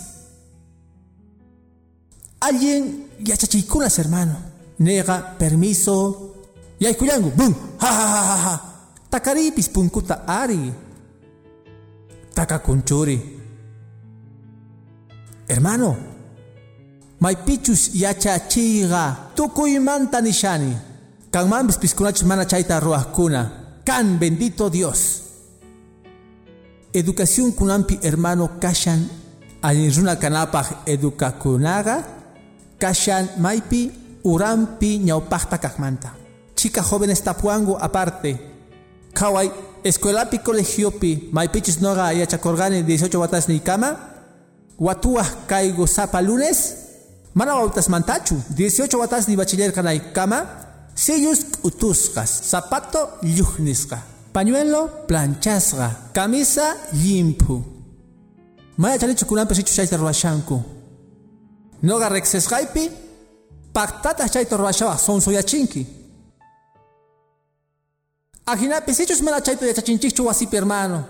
Alguien 2.40 3.10
yachachikunas 3.20 4.00
hermano. 4.00 4.38
Nega, 4.78 5.36
permiso. 5.38 6.39
Yaikuyangu. 6.80 7.32
Bum. 7.36 7.54
Ha 7.78 7.88
ha 7.88 8.08
ha 8.08 8.22
ha 8.24 8.38
ha. 8.38 8.62
Takaripis 9.10 9.70
punkuta 9.70 10.28
ari. 10.28 10.74
Takakunchuri. 12.34 13.20
Hermano, 15.48 15.98
Maipichus 17.20 17.92
yachachiga 17.96 19.16
tukuymanta 19.36 20.22
nishani. 20.22 20.78
Kanmambis 21.32 21.78
piskunachus 21.78 22.24
mana 22.24 22.46
chayta 22.46 22.80
ruakuna. 22.80 23.52
Kan 23.86 24.18
bendito 24.20 24.70
Dios. 24.70 25.22
Educación 26.94 27.52
kunampi 27.52 28.00
hermano 28.02 28.48
kashan 28.60 29.10
aliruna 29.62 30.16
kanapaj 30.16 30.66
educakunaga 30.86 32.04
kashan 32.80 33.30
maipi 33.38 33.92
urampi 34.24 34.98
ñaupajta 35.00 35.58
kakmanta. 35.58 36.12
Chica 36.60 36.84
jóvenes 36.84 37.22
tapuango 37.24 37.78
aparte. 37.80 38.38
Kawai 39.14 39.50
escuelapi 39.82 40.40
colegiopi 40.40 41.30
maipichus 41.32 41.80
noga 41.80 42.12
yachakorgani 42.12 42.84
18 42.84 43.18
watas 43.18 43.48
ni 43.48 43.60
kama. 43.62 43.96
Watuah 44.78 45.48
kaigo 45.48 45.88
sapa 45.88 46.22
lunes. 46.22 46.76
Mana 47.34 47.56
wautas 47.56 47.88
mantachu, 47.88 48.36
18 48.58 48.98
watas 48.98 49.28
ni 49.28 49.38
bachiller 49.38 49.72
kanay 49.72 50.00
kama, 50.14 50.46
sellos 50.96 51.46
utuskas, 51.64 52.52
zapato 52.52 53.10
yuhnisqa, 53.24 53.98
pañuelo 54.34 54.90
planchasqa, 55.08 55.92
camisa 56.14 56.76
limpu. 56.92 57.64
Maya 58.78 59.00
chalichu 59.00 59.26
kunampa 59.26 59.56
sichu 59.56 59.98
ruwashanku. 59.98 60.64
Noga 61.84 62.10
rexesqaypi, 62.10 62.92
pactata 63.74 64.28
chayta 64.28 64.58
ruwashawa 64.58 64.98
sonsoyachinki. 64.98 65.99
Ajinapi 68.52 68.94
sichus 68.94 69.22
mana 69.22 69.42
chayta 69.42 69.66
yachachinchikchu 69.66 70.26
wasipi 70.26 70.56
hermano. 70.56 71.04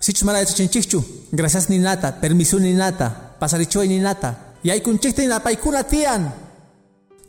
Sichus 0.00 0.22
mana 0.22 0.38
yachachinchikchu, 0.38 1.02
gracias 1.32 1.70
ni 1.70 1.78
nata, 1.78 2.12
permiso 2.12 2.58
ni 2.58 2.72
nata, 2.74 3.10
pasarichoy 3.40 3.88
ni 3.88 3.98
nata. 3.98 4.34
Yaykunchikta 4.64 5.22
na 5.26 5.40
paykuna 5.40 5.82
tiyan. 5.84 6.30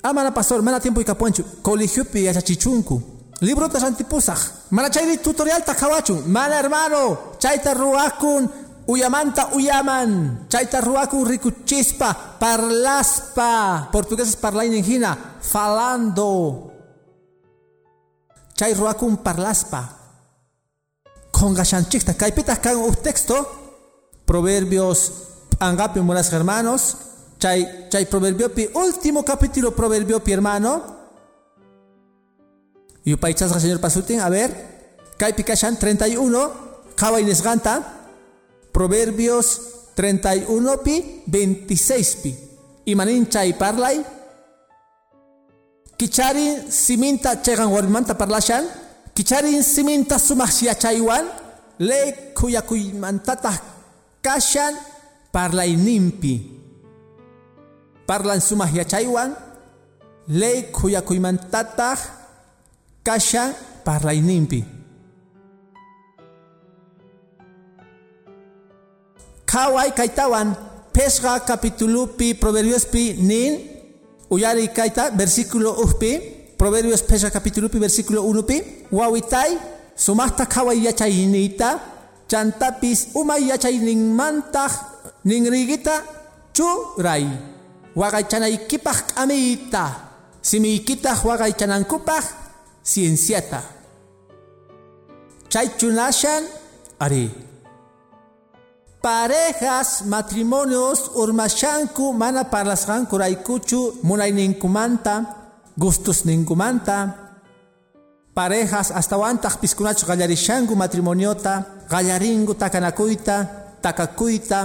Amana 0.03 0.31
pastor, 0.31 0.61
mana 0.61 0.79
tiempo 0.79 1.01
ikapuanchu. 1.01 1.43
Colegiopi 1.61 2.25
yachachichunku. 2.25 3.01
Libro 3.41 3.69
ta 3.69 3.79
antipusaj. 3.85 4.39
Mana 4.71 4.89
chayri 4.89 5.17
tutorial 5.17 5.63
ta 5.63 5.73
kawachu. 5.73 6.23
Mana 6.27 6.55
hermano, 6.55 7.17
chayta 7.39 7.73
ruakun. 7.73 8.49
Uyamanta 8.87 9.53
uyaman. 9.53 10.47
Chayta 10.49 10.81
ruakun 10.81 11.27
rikuchispa. 11.27 12.13
Parlaspa. 12.39 13.89
Portugués 13.91 14.35
parlain 14.35 14.73
en. 14.73 15.15
Falando. 15.41 16.68
Chay 18.59 18.73
ruakun 18.73 19.23
parlaspa. 19.23 19.87
Con 21.31 21.55
gashanchikta. 21.55 22.13
Kaipita 22.15 22.59
kan 22.59 22.75
texto. 23.01 23.47
Proverbios. 24.25 25.13
Angapio, 25.61 26.03
buenas 26.03 26.33
hermanos. 26.33 26.97
Chay, 27.39 27.87
chay 27.89 28.05
proverbio 28.05 28.53
pi, 28.53 28.69
último 28.73 29.23
capítulo 29.23 29.73
proverbio 29.73 30.21
pi 30.21 30.33
hermano. 30.33 30.83
Y 33.05 33.15
paichas 33.15 33.61
señor 33.61 33.79
Pasutin, 33.79 34.19
a 34.19 34.27
ver. 34.27 34.51
Kai 35.15 35.31
Pikashan 35.31 35.79
31, 35.79 36.51
Kawa 36.97 37.21
Inesganta. 37.21 38.09
Proverbios 38.73 39.61
31 39.95 40.83
pi, 40.83 41.23
26 41.27 42.15
pi. 42.17 42.37
Y 42.83 42.93
manin 42.93 43.29
chay 43.29 43.53
parlay. 43.53 44.18
kicharin 45.99 46.71
siminta 46.71 47.35
cegang 47.43 47.75
warmimanta 47.75 48.15
parlashan 48.15 48.63
kicharin 49.11 49.59
siminta 49.59 50.15
sumaq 50.15 50.63
yachaywan 50.63 51.27
ley 51.83 52.31
kuyakuymantataq 52.31 53.59
kashan 54.23 54.79
parlayninpi 55.35 56.35
parlan 58.07 58.39
sumaq 58.39 58.71
yachaywan 58.79 59.35
ley 60.31 60.71
kuyakuymantataq 60.71 61.99
kashan 63.03 63.51
parlayninpi 63.83 64.79
Kawai 69.49 69.89
Kaitawan 69.97 70.53
pesqa 70.93 71.41
kapitulupi 71.41 72.37
proverbiospi 72.37 73.17
nin 73.17 73.78
uyari 74.29 74.67
kayta 74.69 75.11
versículo 75.11 75.75
ujpi 75.83 76.11
proverbios 76.57 77.03
pesqa 77.03 77.29
capitulupi 77.29 77.79
versículo 77.79 78.23
1pi 78.23 78.87
wawitay 78.91 79.57
sumaqta 79.95 80.45
kaway 80.45 80.85
yachaynita 80.85 81.79
chantapis 82.27 83.15
umay 83.15 83.49
yachayninmantaq 83.49 84.71
ninrigita 85.25 86.03
churay 86.53 87.25
waqaychanaykipaq 87.95 88.97
k'amiyta 89.15 89.83
simiykitaq 90.41 91.19
waqaychanankupaq 91.25 92.25
cienciata. 92.83 93.61
Chaychunashan 95.49 96.45
ari 96.99 97.48
parejas 99.01 100.03
matrimonios 100.05 101.11
urmashanku 101.15 102.11
mana 102.13 102.43
parlasqanku 102.43 103.15
raykuchu 103.15 104.03
munayninkumanta 104.03 105.13
gustusninkumanta 105.79 106.97
parejas 108.35 108.91
astawantaq 108.91 109.55
piskunachu 109.63 110.03
qallarishanku 110.05 110.75
matrimoniota 110.75 111.63
qallaringu 111.87 112.53
takanakuyta 112.59 113.35
takakuyta 113.81 114.59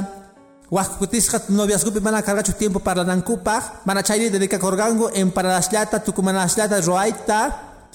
waqkutisqa 0.70 1.46
noviazgopi 1.48 2.00
mana 2.02 2.22
kargachu 2.22 2.52
tiempo 2.58 2.78
parlanankupaq 2.82 3.86
mana 3.86 4.02
chayri 4.02 4.34
dedicakorganku 4.34 5.14
en 5.14 5.30
paralashllata 5.30 6.02
tukumanashllata 6.02 6.80
ruayta 6.82 7.38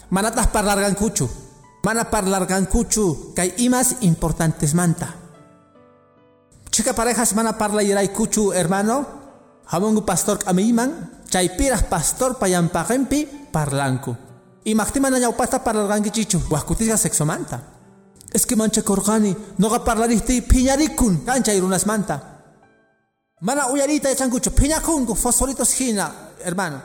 manatas 0.09 0.47
parlargankuchu. 0.47 1.29
Mana 1.85 2.03
parlargankuchu 2.03 3.35
kay 3.35 3.53
imas 3.57 4.03
importantes 4.03 4.73
manta 4.75 5.18
chica 6.71 6.93
parejas 6.93 7.33
mana 7.35 7.57
parla 7.57 7.81
kuchu 8.07 8.51
hermano. 8.53 9.19
Hamungu 9.71 10.01
pastor 10.01 10.39
k'amiyman 10.39 11.25
chaypiras 11.29 11.83
pastor 11.83 12.37
payanpaqinpi 12.39 13.51
parlanku. 13.51 14.15
Imaqti 14.65 14.99
mana 14.99 15.19
ñawpasta 15.19 15.63
parlargankichichu 15.63 16.49
wajkutisqa 16.49 16.97
sexomanta 16.97 17.59
es 18.33 18.45
que 18.45 18.55
manchakurqani 18.55 19.35
noqa 19.57 19.83
parlarihti 19.83 20.41
phiñarikun 20.41 21.25
kanchay 21.25 21.59
runasmanta 21.59 22.15
mana 23.41 23.69
uyarita 23.71 24.09
yachankuchu 24.09 24.51
phiñakunku 24.51 25.15
fosforitos 25.15 25.71
hina 25.79 26.11
hermano. 26.43 26.81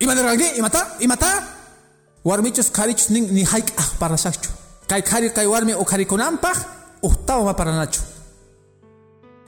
Imanirqanki 0.00 0.58
imata 0.58 0.96
imata 1.00 1.28
warmichos 2.24 2.70
karichos 2.70 3.10
nin 3.10 3.32
ni 3.32 3.44
hayk'aq 3.44 3.98
parlashaqchu 3.98 4.50
kay 4.88 5.02
qhari 5.02 5.32
kay 5.32 5.46
warmi 5.46 5.74
uqharikunanpaq 5.74 6.56
uhtawa 7.02 7.44
ma 7.44 7.54
paranachu 7.54 8.00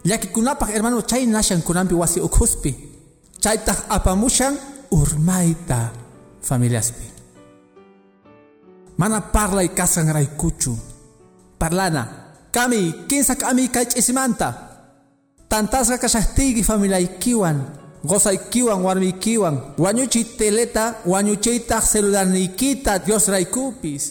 llakikunapaq 0.08 0.68
hermano 0.72 1.02
chay 1.02 1.26
nashankunanpi 1.26 1.94
wasi 1.94 2.20
ukhuspi. 2.20 2.72
Chaytaq 3.38 3.86
apamushan 3.88 4.58
urmayta 4.90 5.92
familiaspi 6.42 7.06
mana 8.98 9.20
parlay 9.20 9.68
kasqanraykuchu 9.70 10.74
parlana 11.58 12.34
kami 12.50 13.06
kinsa 13.06 13.38
kami 13.38 13.68
kay 13.70 13.86
ch'isimanta 13.86 14.48
tantasqa 15.48 16.02
kashaqtiyki 16.02 16.66
familiaykiwan 16.66 17.56
gozaykiwan 18.02 18.82
warmiykiwan 18.82 19.78
wañuchiy 19.78 20.34
teleta 20.34 20.94
wañuchiytaq 21.06 21.84
celularniykita 21.84 22.98
Dios 23.06 23.28
raykupis 23.28 24.04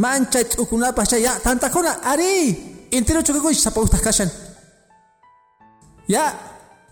mancha 0.00 0.40
t'ukunapas 0.44 1.08
chay 1.12 1.22
ya 1.22 1.36
tantakuna 1.44 2.00
ari! 2.02 2.56
Intero 2.90 3.20
chukakuych 3.20 3.60
sapawuhtaq 3.60 4.00
kashan 4.00 4.30
ya 6.08 6.32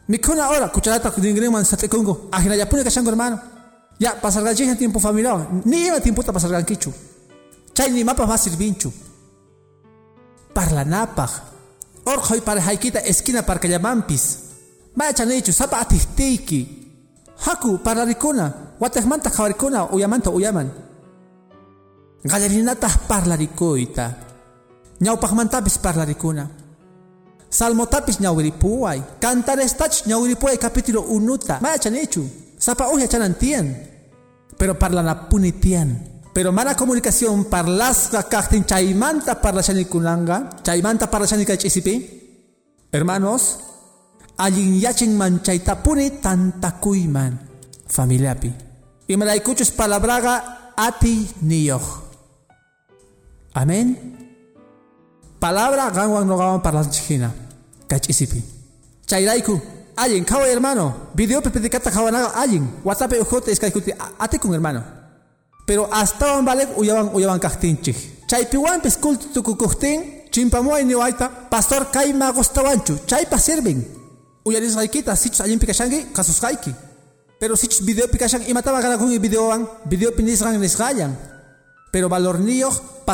mikuna 0.08 0.46
hora 0.46 0.68
kucharata 0.68 1.10
dingringman 1.20 1.64
sat'ikunku 1.64 2.28
ajinallapuni 2.32 2.84
kashanku 2.84 3.10
hermano 3.10 3.38
ya 3.98 4.14
pasarqanchikña 4.22 4.76
tiempo 4.76 5.00
familiawan 5.00 5.62
ni 5.64 5.86
ima 5.86 6.00
tiemputa 6.00 6.32
pasarqankichu 6.32 6.92
chay 7.74 7.90
nimapas 7.90 8.28
mas 8.28 8.40
sirvinchu 8.44 8.92
parlanapaq 10.54 11.30
orqoy 12.06 12.40
parejaykita 12.40 13.00
esquina 13.10 13.42
parkallamampis 13.42 14.46
Machanichu 14.96 15.52
sapa 15.52 15.78
atihtiiki. 15.84 16.68
Haku 17.36 17.78
parlarikuna, 17.78 18.52
watejmanta 18.80 19.30
kawarikuna 19.30 19.92
uyamanta 19.92 20.30
uyaman. 20.30 20.70
Gallerinatah 22.24 23.04
parlarikuita. 23.08 24.14
Ñawpaqmantapis 25.00 25.78
parlarikuna. 25.78 26.48
Salmotapis 27.50 28.20
ñawiripuay. 28.20 29.02
Cantarestach 29.20 30.06
ñawiripuay 30.06 30.58
capítulo 30.58 31.02
unuta. 31.02 31.58
Machanichu. 31.60 32.28
Sapa 32.58 32.88
uya 32.88 33.08
chanantian. 33.08 33.76
Pero 34.58 34.78
parlanapuni 34.78 35.52
tian. 35.52 36.22
Pero 36.32 36.52
mala 36.52 36.74
comunicación 36.76 37.44
parlasqa 37.46 38.24
kaqtin 38.28 38.64
chaymanta 38.64 39.40
parlashanikunanga. 39.40 40.62
Chaymanta 40.62 41.10
parlashanikai 41.10 41.58
ch'isipi. 41.58 41.94
Hermanos, 42.92 43.58
allin 44.36 44.80
yachin 44.80 45.16
manchaytapuni 45.16 46.20
tantakuyman 46.20 47.40
familiapi 47.88 48.52
imaraykuchus 49.08 49.72
palabraga 49.72 50.74
ati 50.76 51.28
niyoq 51.42 51.84
amen 53.54 53.96
palabra 55.40 55.90
qanwan 55.90 56.26
noqawan 56.26 56.60
parlanchik 56.62 57.20
kach'isipi 57.88 58.42
chayrayku 59.06 59.60
allin 59.96 60.24
qhaway 60.24 60.50
hermano. 60.50 60.92
Videopi 61.14 61.50
pedicata 61.50 61.90
qhawanaqa 61.90 62.36
allin 62.36 62.64
watapi 62.84 63.18
ujuta 63.20 63.50
iskaykuti 63.50 63.92
atikun 64.18 64.52
hermano. 64.52 64.82
Pero 65.66 65.88
astawan 65.90 66.44
valek 66.44 66.78
uyawan 66.78 67.10
uyawan 67.14 67.40
kaqtinchik 67.40 67.96
chaypiwanpis 68.28 68.98
culto 69.00 69.26
tukukuqtin 69.34 70.30
chimpamuay 70.30 70.84
niwayta 70.84 71.28
pastor 71.50 71.90
kayma 71.90 72.32
gustawanchu 72.32 72.98
chaypa 73.06 73.38
sirven. 73.38 73.84
Uyarisqaykita 74.46 75.16
sichus 75.16 75.40
allinpi 75.40 75.66
kashanki 75.66 76.14
kasusqayki 76.14 76.74
pero 77.40 77.56
sichus 77.56 77.82
videopi 77.82 78.18
kashan 78.18 78.42
imataman 78.46 78.82
kanakunki 78.82 79.18
videowan 79.18 79.66
videopi 79.90 80.22
nisqan 80.22 80.60
nisqallan 80.60 81.12
pero 81.90 82.08
valorniyuq 82.08 83.04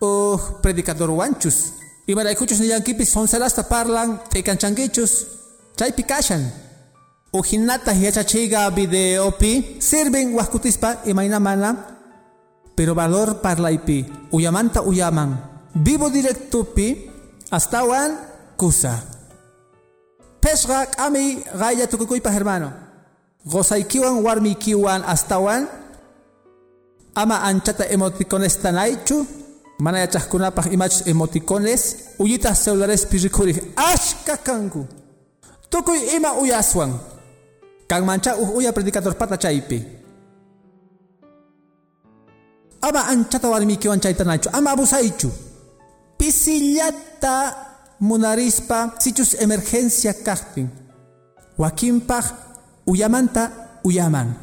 pastorwan 0.00 0.02
kanaqa 0.02 0.02
aychamanta 0.02 0.02
tullumanta 0.02 0.02
uh 0.02 0.40
predicadorwanchus 0.62 1.58
imaraykuchus 2.06 2.60
nillankipis 2.60 3.12
soncelasta 3.12 3.62
parlan 3.62 4.18
taykanchankichus 4.30 5.12
chaypi 5.76 6.02
kashan 6.02 6.42
uhinata 7.32 7.92
yachachiyqa 7.92 8.70
videopi 8.70 9.76
sirven 9.78 10.34
wajkutispa 10.34 11.06
imayna 11.06 11.40
mana 11.40 11.70
pero 12.76 12.94
valor 12.94 13.40
parlaypi 13.40 14.04
uyamanta 14.32 14.82
uyaman 14.82 15.56
vivo 15.76 16.08
directopi 16.08 17.10
astawan 17.50 18.16
kusa. 18.56 19.04
Pesra 20.40 20.86
kami 20.86 21.42
gaya 21.52 21.86
pa 22.22 22.30
hermano. 22.30 22.72
Gozaikiwan 23.46 24.22
warmikiwan 24.22 25.04
astawan. 25.04 25.68
Ama 27.16 27.48
anchata 27.48 27.88
emoticones 27.88 28.60
tanaichu. 29.76 29.82
Mana 29.82 29.98
yachahkunapaj 29.98 30.72
imachus 30.72 31.06
emoticones. 31.06 31.96
Uyitas 32.18 32.64
celulares 32.64 33.06
pirikurik. 33.06 33.62
Ashka 33.76 34.36
kanku. 34.36 34.86
Tukuy 35.70 36.16
ima 36.16 36.32
uyaswan. 36.32 36.98
Kang 37.88 38.04
mancha 38.04 38.36
uh 38.36 38.56
uya 38.56 38.72
predicador 38.72 39.14
pata 39.14 39.36
chaypi. 39.36 39.82
Ama 42.82 43.06
anchata 43.08 43.48
warmikiwan 43.48 44.00
chaytanaichu. 44.00 44.50
Ama 44.52 44.70
abusaichu. 44.70 45.30
Pisillata 46.18 47.54
munarispa 48.00 48.92
sichus 48.98 49.34
emergencia 49.40 50.12
kaqtin 50.12 50.68
wakinpaq 51.58 52.24
uyamanta 52.86 53.50
uyaman 53.84 54.34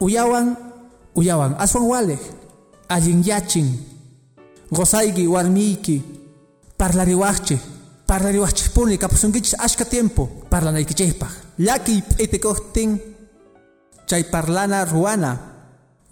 uyawan 0.00 0.56
uyawan 1.14 1.54
aswan 1.58 1.86
wale 1.86 2.18
allin 2.88 3.22
yachin 3.22 3.70
gozayki 4.72 5.26
warmiyki 5.26 6.02
parlariwaqchik 6.78 7.60
parlariwaqchikpuni 8.06 8.98
kapusunkichis 8.98 9.54
ashka 9.58 9.84
tiempo 9.84 10.28
parlanaykichikpaq 10.50 11.58
llaki 11.58 12.02
p'itikuqtin 12.02 12.98
chay 14.06 14.24
parlana 14.24 14.84
ruana 14.84 15.56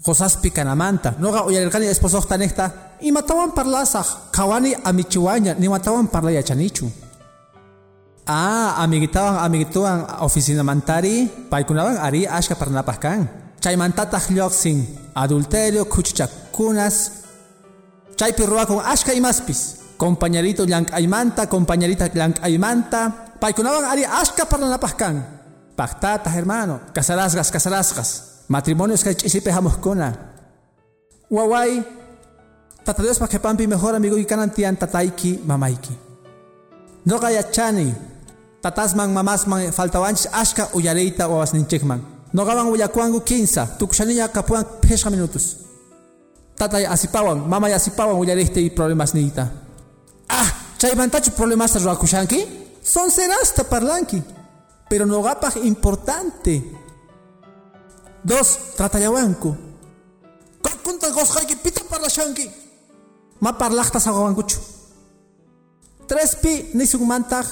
Josaspi 0.05 0.51
kanamanta. 0.51 1.15
Noga 1.19 1.45
uyarirkani 1.49 1.89
esposoqta 1.89 2.37
nekta. 2.37 2.71
Imatawan 3.01 3.53
parlasaq. 3.57 4.31
Kawani 4.33 4.77
amichiwaña. 4.85 5.55
Nimatawan 5.57 6.09
parlaya 6.13 6.43
chanichu. 6.43 6.93
Ah, 8.27 8.77
amiguitawan 8.85 9.41
amiguituwan 9.41 10.21
oficina 10.21 10.63
mantari. 10.63 11.31
Ari 11.51 12.27
ashka 12.27 12.55
parlanapaq 12.55 12.99
kan. 13.01 13.29
Chaymantataq 13.61 14.29
lluqsin. 14.31 14.85
Adulterio 15.15 15.85
kuchuchakunas. 15.87 17.24
Chaypi 18.17 18.47
ruwakun 18.47 18.81
ashka 18.85 19.15
imaspis. 19.15 19.83
Compañerito 19.97 20.65
llank'aymanta, 20.65 21.49
compañerita 21.49 22.07
llank'aymanta. 22.09 23.37
Paykunawan 23.41 23.85
ari 23.85 24.05
ashka 24.05 24.47
parlanapaq 24.47 24.97
kan. 24.97 25.17
Pactatas 25.77 26.35
hermano. 26.35 26.81
Casarasgas, 26.93 27.51
casarasgas. 27.51 28.09
Matrimonios 28.49 29.03
que 29.03 29.17
hemos 29.51 29.77
kona. 29.79 30.13
Wawai, 31.31 31.83
tata 32.85 33.03
Dios 33.03 33.19
pa 33.19 33.27
pampi 33.27 33.67
mejor 33.67 33.95
amigo 33.95 34.19
y 34.19 34.25
kanantian 34.25 34.77
tataiki 34.77 35.41
mamaiki. 35.47 35.97
No 37.07 37.19
chani, 37.51 37.95
tatasman 38.61 39.13
mamasman 39.13 39.73
faltawanch 39.73 40.29
ashka 40.33 40.69
uyareita 40.75 41.29
o 41.29 41.43
ninchekman. 41.45 42.01
No 42.33 42.45
gaban 42.45 42.67
uyakuangu 42.67 43.21
15, 43.21 43.79
tukushaniya 43.79 44.29
kapuan 44.29 44.65
pesha 44.81 45.11
minutos. 45.11 45.64
Tatay 46.57 46.87
asipawan, 46.87 47.49
mamay 47.49 47.73
asipawan 47.73 48.17
uyareite 48.17 48.61
y 48.61 48.71
problemas 48.71 49.15
nita. 49.15 49.51
Ah, 50.29 50.49
chay 50.79 50.95
vantacho 50.95 51.33
problemas 51.33 51.75
ruakushanki? 51.83 52.47
Son 52.83 53.11
serasta 53.11 53.65
parlanki. 53.65 54.23
Pero 54.89 55.07
no 55.07 55.23
gapaj 55.23 55.57
importante. 55.65 56.63
Dos, 58.23 58.77
tratayawanku. 58.77 59.57
Kunta 60.85 61.11
gosqayki 61.11 61.57
pita 61.57 61.81
parlashanki. 61.89 62.51
Ma 63.41 63.57
parlaqtas 63.57 64.07
awawankuchu. 64.07 64.59
Tres 66.07 66.37
pi 66.37 66.71
nisugmantaq 66.75 67.47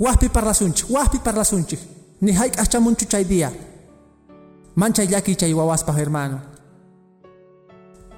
wahpi 0.00 0.28
parlasunchik, 0.28 0.88
wahpi 0.90 1.18
parlasunchik. 1.18 1.78
Ni 2.20 2.32
hayk 2.32 2.58
achamunchu 2.58 3.04
chay 3.04 3.24
día. 3.24 3.52
Mancha 4.74 5.04
yaki 5.04 5.36
chay 5.36 5.52
wawaspa 5.52 5.92
hermano. 5.92 6.40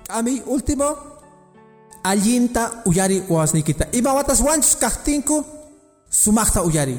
A 0.08 0.22
mí, 0.22 0.42
último, 0.46 0.96
allinta 2.04 2.82
uyari 2.84 3.24
wawasnikita. 3.28 3.88
Ima 3.92 4.12
watas 4.14 4.40
wanchus 4.40 4.76
kahtinku, 4.76 5.44
sumakta 6.08 6.62
uyari. 6.62 6.98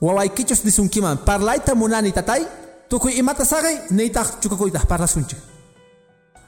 Wawaykichus 0.00 0.62
disunkiman, 0.64 1.18
parlaita 1.24 1.74
munani 1.74 2.12
tatay, 2.12 2.46
tukuy 2.88 3.18
imata 3.18 3.44
sagay, 3.44 3.90
neitaj 3.90 4.40
chukakuytaj 4.40 4.86
parlasunchi. 4.86 5.36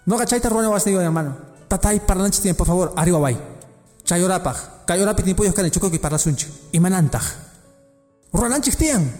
No 0.06 0.16
gachayta 0.16 0.48
ruana 0.48 0.70
wasniyo 0.70 1.00
hermano. 1.00 1.34
Tatay 1.68 2.00
parlanchis 2.00 2.40
tienen, 2.40 2.56
por 2.56 2.66
favor, 2.66 2.92
arriba 2.96 3.18
way. 3.18 3.36
Chayorapaj, 4.04 4.56
kayorapi 4.86 5.22
timpuyos 5.22 5.54
kani 5.54 5.70
chukuki 5.70 5.98
parlasunchi. 5.98 6.46
Imanantaj. 6.72 7.24
Ruananchik 8.32 8.76
tiyan. 8.76 9.10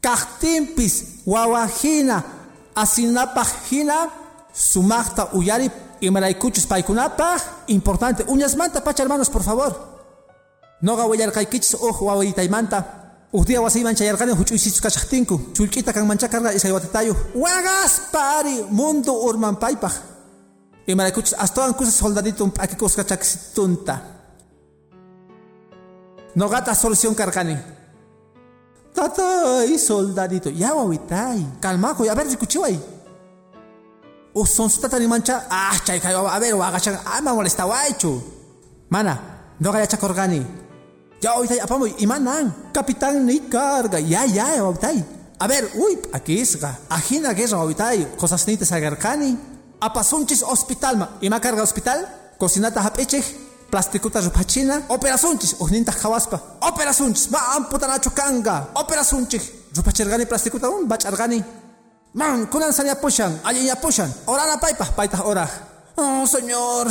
Kahtimpis, 0.00 1.04
wawajina, 1.26 2.22
asinapaj 2.74 3.48
hina, 3.70 4.21
sumakta 4.52 5.30
uyari, 5.32 5.70
imaraykuchus 6.00 6.66
paikunapaj, 6.66 7.42
importante. 7.68 8.24
Uñas 8.28 8.56
manta, 8.56 8.84
pacha 8.84 9.02
hermanos, 9.02 9.30
por 9.30 9.42
favor. 9.42 9.92
No 10.80 10.96
gawayarkaykichis 10.96 11.74
uj 11.74 12.02
wawaytaymanta. 12.02 13.00
Uj 13.32 13.46
día 13.46 13.60
wasiyman 13.60 13.94
chayarqani 13.94 14.32
huch'uysichus 14.32 14.80
kachaqtinku. 14.80 15.52
Chulk'ita 15.54 15.92
kan 15.92 16.06
manchakarqa 16.06 16.52
isay 16.52 16.72
watatayu. 16.72 17.16
Wagas 17.34 18.10
pari 18.12 18.64
mundo 18.70 19.12
urmanpaypaj. 19.12 19.92
Imaraykuchus 20.86 21.34
astawan 21.38 21.74
kusas 21.74 21.94
soldadito 21.94 22.46
p'akikusqa 22.48 23.04
chakisitunta. 23.04 24.00
Nogata 26.34 26.74
solución 26.74 27.14
karqani. 27.14 27.56
Tatay, 28.92 29.78
soldadito. 29.78 30.50
Ya 30.50 30.74
wawitay. 30.74 31.46
Calmaco, 31.60 32.04
a 32.10 32.14
ver, 32.14 32.26
escuchiway. 32.26 33.01
O 34.34 34.46
son 34.46 34.70
su 34.70 34.80
tata 34.80 34.98
ni 34.98 35.06
mancha. 35.06 35.46
Ah, 35.50 35.76
chay, 35.84 36.00
a 36.02 36.38
ver, 36.38 36.54
wagachan. 36.54 36.98
Ah, 37.04 37.20
me 37.20 37.32
molesta, 37.32 37.64
guaycho. 37.64 38.22
Mana, 38.88 39.20
no 39.58 39.72
gaya 39.72 39.86
chacorgani. 39.86 40.46
Ya 41.20 41.34
wawitay, 41.34 41.60
apamoy, 41.60 41.94
imanan. 41.98 42.54
Capitán 42.72 43.26
ni 43.26 43.40
carga. 43.40 44.00
Ya, 44.00 44.24
ya, 44.24 44.62
wawitay. 44.62 45.04
A 45.38 45.46
ver, 45.46 45.70
uy, 45.74 45.98
aquí 46.12 46.40
es, 46.40 46.58
ajina 46.88 47.34
que 47.34 47.44
es 47.44 47.52
wawitay. 47.52 48.16
Cosas 48.16 48.46
ni 48.46 48.56
te 48.56 48.64
sagarcani. 48.64 49.36
Apasunchis 49.80 50.42
hospital, 50.42 50.96
ma. 50.96 51.08
Ima 51.20 51.40
carga 51.40 51.62
hospital. 51.62 52.08
Cocinata 52.38 52.80
hapechech. 52.82 53.52
plastikuta 53.72 54.20
rupachina 54.20 54.82
operasunchis 54.88 55.56
uhninta 55.58 55.92
khawaspa 55.92 56.38
operasunchis 56.60 57.30
ma 57.30 57.38
amputanachu 57.56 58.10
kanga 58.10 58.68
operasunchis 58.74 59.44
rupachirgani 59.74 60.26
plastikuta 60.26 60.68
un 60.68 60.84
bach'argani 60.86 61.42
man 62.14 62.46
kunan 62.46 62.72
sañapushan 62.72 63.40
alliñapushan 63.44 64.10
orana 64.26 64.56
paypaj 64.60 64.90
paytaj 64.96 65.22
ora 65.24 65.46
oh 65.96 66.26
señor. 66.26 66.88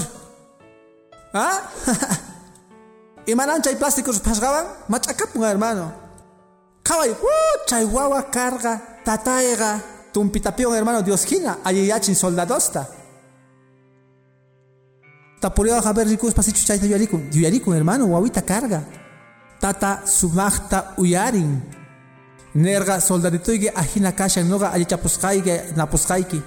¿Ah? 1.33 1.63
imanan 3.31 3.61
chay 3.63 3.75
plástico 3.75 4.11
rupashgawan 4.11 4.65
mach'akapun 4.89 5.47
hermano. 5.47 5.93
Qhaway 6.83 7.11
uh, 7.11 7.55
chay 7.65 7.85
wawa 7.85 8.27
carga 8.27 9.01
tatayga 9.05 9.79
tumpitapiwan 10.13 10.75
hermano. 10.75 11.01
Dios 11.01 11.23
hina 11.25 11.63
alliyachin 11.63 12.15
soldadosta. 12.15 12.85
Tapuriwa 15.39 15.81
haber 15.81 16.05
rikus 16.07 16.33
pasichu 16.33 16.65
chayta 16.65 16.85
yuyarikun. 16.85 17.31
Yuyarikun 17.33 17.73
hermano, 17.73 18.05
wawita 18.05 18.41
carga. 18.41 18.83
Tata 19.59 20.05
sumachta 20.05 20.93
uyarin. 20.97 21.80
Nerga 22.55 22.99
soldaditoyge 22.99 23.71
ajina 23.75 24.11
kashan 24.11 24.47
noga 24.49 24.71
alichapusqayge 24.71 25.73
napusqayki. 25.75 26.41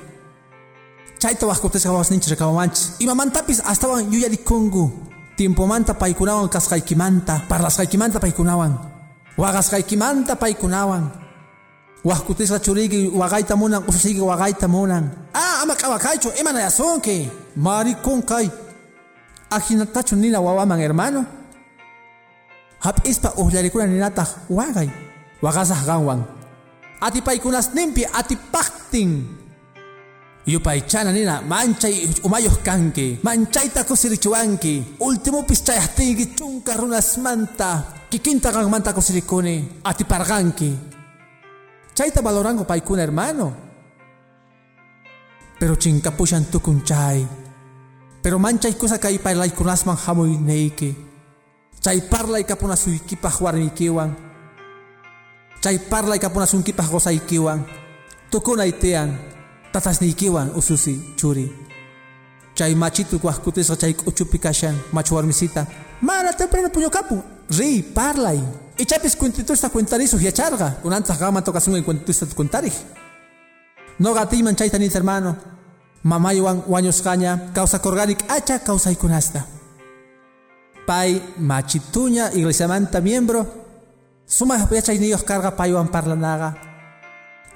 Chayta 1.18 1.46
wajkutesqa 1.46 1.92
wawasninchis 1.92 2.30
rekawamanchis. 2.30 3.00
Imamantapis 3.00 3.62
astawan 3.64 4.12
yuyarikungu. 4.12 4.92
Tiempomanta 5.36 5.94
paykunawan 5.94 6.48
kasqaykimanta, 6.48 7.40
parlasqaykimanta 7.48 8.20
paykunawan. 8.20 8.78
Waqasqaykimanta 9.38 10.36
paykunawan. 10.36 11.10
Wajkutisqa 12.04 12.58
churiyki 12.60 13.10
waqayta 13.14 13.56
munan, 13.56 13.82
ususiyki 13.88 14.20
waqayta 14.20 14.68
munan. 14.68 15.10
Ah, 15.34 15.62
ama 15.62 15.74
k'awakaychu, 15.74 16.28
imanayasunki. 16.40 17.30
Maricón 17.56 18.22
kay. 18.22 18.50
ajinatachu 19.54 20.16
nina 20.16 20.40
wawaman 20.40 20.80
hermano 20.80 21.24
hap'ispa 22.78 23.32
uhllarikuna 23.36 23.86
ninataq 23.86 24.28
waqay 24.50 24.88
waqasaq 25.44 25.80
qanwan 25.88 26.20
atipaykunas 27.06 27.68
nimpi 27.76 28.02
atipaqtin 28.20 29.10
yupaychana 30.52 31.10
nina 31.12 31.34
manchay 31.52 32.08
umayuq 32.26 32.56
kanki 32.66 33.06
manchayta 33.26 33.84
kusirichiwanki 33.88 34.74
ultimupis 35.06 35.60
chayaptinki 35.66 36.24
chunka 36.36 36.72
runasmanta 36.80 37.70
kikinta 38.10 38.48
qanmanta 38.54 38.90
kusirikuni 38.96 39.54
atiparqanki 39.84 40.70
chayta 41.94 42.20
valoranku 42.22 42.64
paykuna 42.66 43.02
hermano. 43.06 43.48
Pero 45.58 45.78
chinkapushan 45.78 46.50
tukun 46.50 46.82
chay. 46.82 47.22
Pero 48.22 48.38
manchay 48.38 48.74
cosa 48.74 48.98
kay 48.98 49.22
parlay 49.22 49.54
kunasman 49.54 49.96
hamoy 49.96 50.34
neike. 50.36 50.90
Chay 51.80 52.02
parlay 52.10 52.42
kapuna 52.44 52.76
suykipaj 52.76 53.40
warmikiwan. 53.40 54.10
Chay 55.64 55.78
parlay 55.78 56.20
kapuna 56.20 56.44
sunkipaj 56.44 56.92
gozaykiwan. 56.92 57.64
Tukunay 58.28 58.76
tean, 58.76 59.16
tatasnikiwan 59.72 60.52
ususi 60.52 61.16
churi. 61.16 61.48
Chay 62.54 62.74
machitu 62.74 63.18
kuahkutisqa 63.18 63.76
chay 63.76 63.96
k'uchupi 63.96 64.38
kashan 64.38 64.76
machu 64.92 65.14
warmisita. 65.16 65.64
Mana 66.04 66.36
temprano 66.36 66.68
puño 66.68 66.90
kapu. 66.90 67.16
Ri, 67.48 67.80
parlay. 67.82 68.40
Ichapis 68.76 69.16
cuentitusta 69.16 69.70
cuentarisu 69.70 70.20
yacharga. 70.20 70.70
Kunantaq 70.82 71.18
gama 71.18 71.40
tokasunga 71.40 71.82
cuentitusta 71.82 72.26
cuentarij. 72.36 72.74
No 73.98 74.12
gatiman 74.12 74.56
chayta 74.56 74.78
nita 74.78 74.98
hermano 74.98 75.36
mamaywan 76.02 76.62
wañusqaña 76.68 77.54
kawsakurqanik 77.54 78.28
acha 78.28 78.58
kawsaykunasta 78.58 79.46
pay 80.86 81.22
machituña 81.38 82.30
iglesiamanta 82.34 83.00
miembro 83.00 83.63
sumaq 84.26 84.70
yachayniyuq 84.72 85.24
karqa 85.24 85.50
paywan 85.52 85.88
parlanaqa 85.88 86.54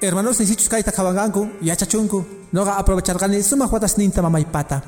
hermanos 0.02 0.40
nisichus 0.40 0.68
kayta 0.68 0.92
qhawanqanku 0.92 1.62
yachachunku 1.62 2.24
noqa 2.52 2.78
aprovecharqani 2.80 3.42
sumaq 3.42 3.72
watasninta 3.72 4.22
mamaypata 4.22 4.82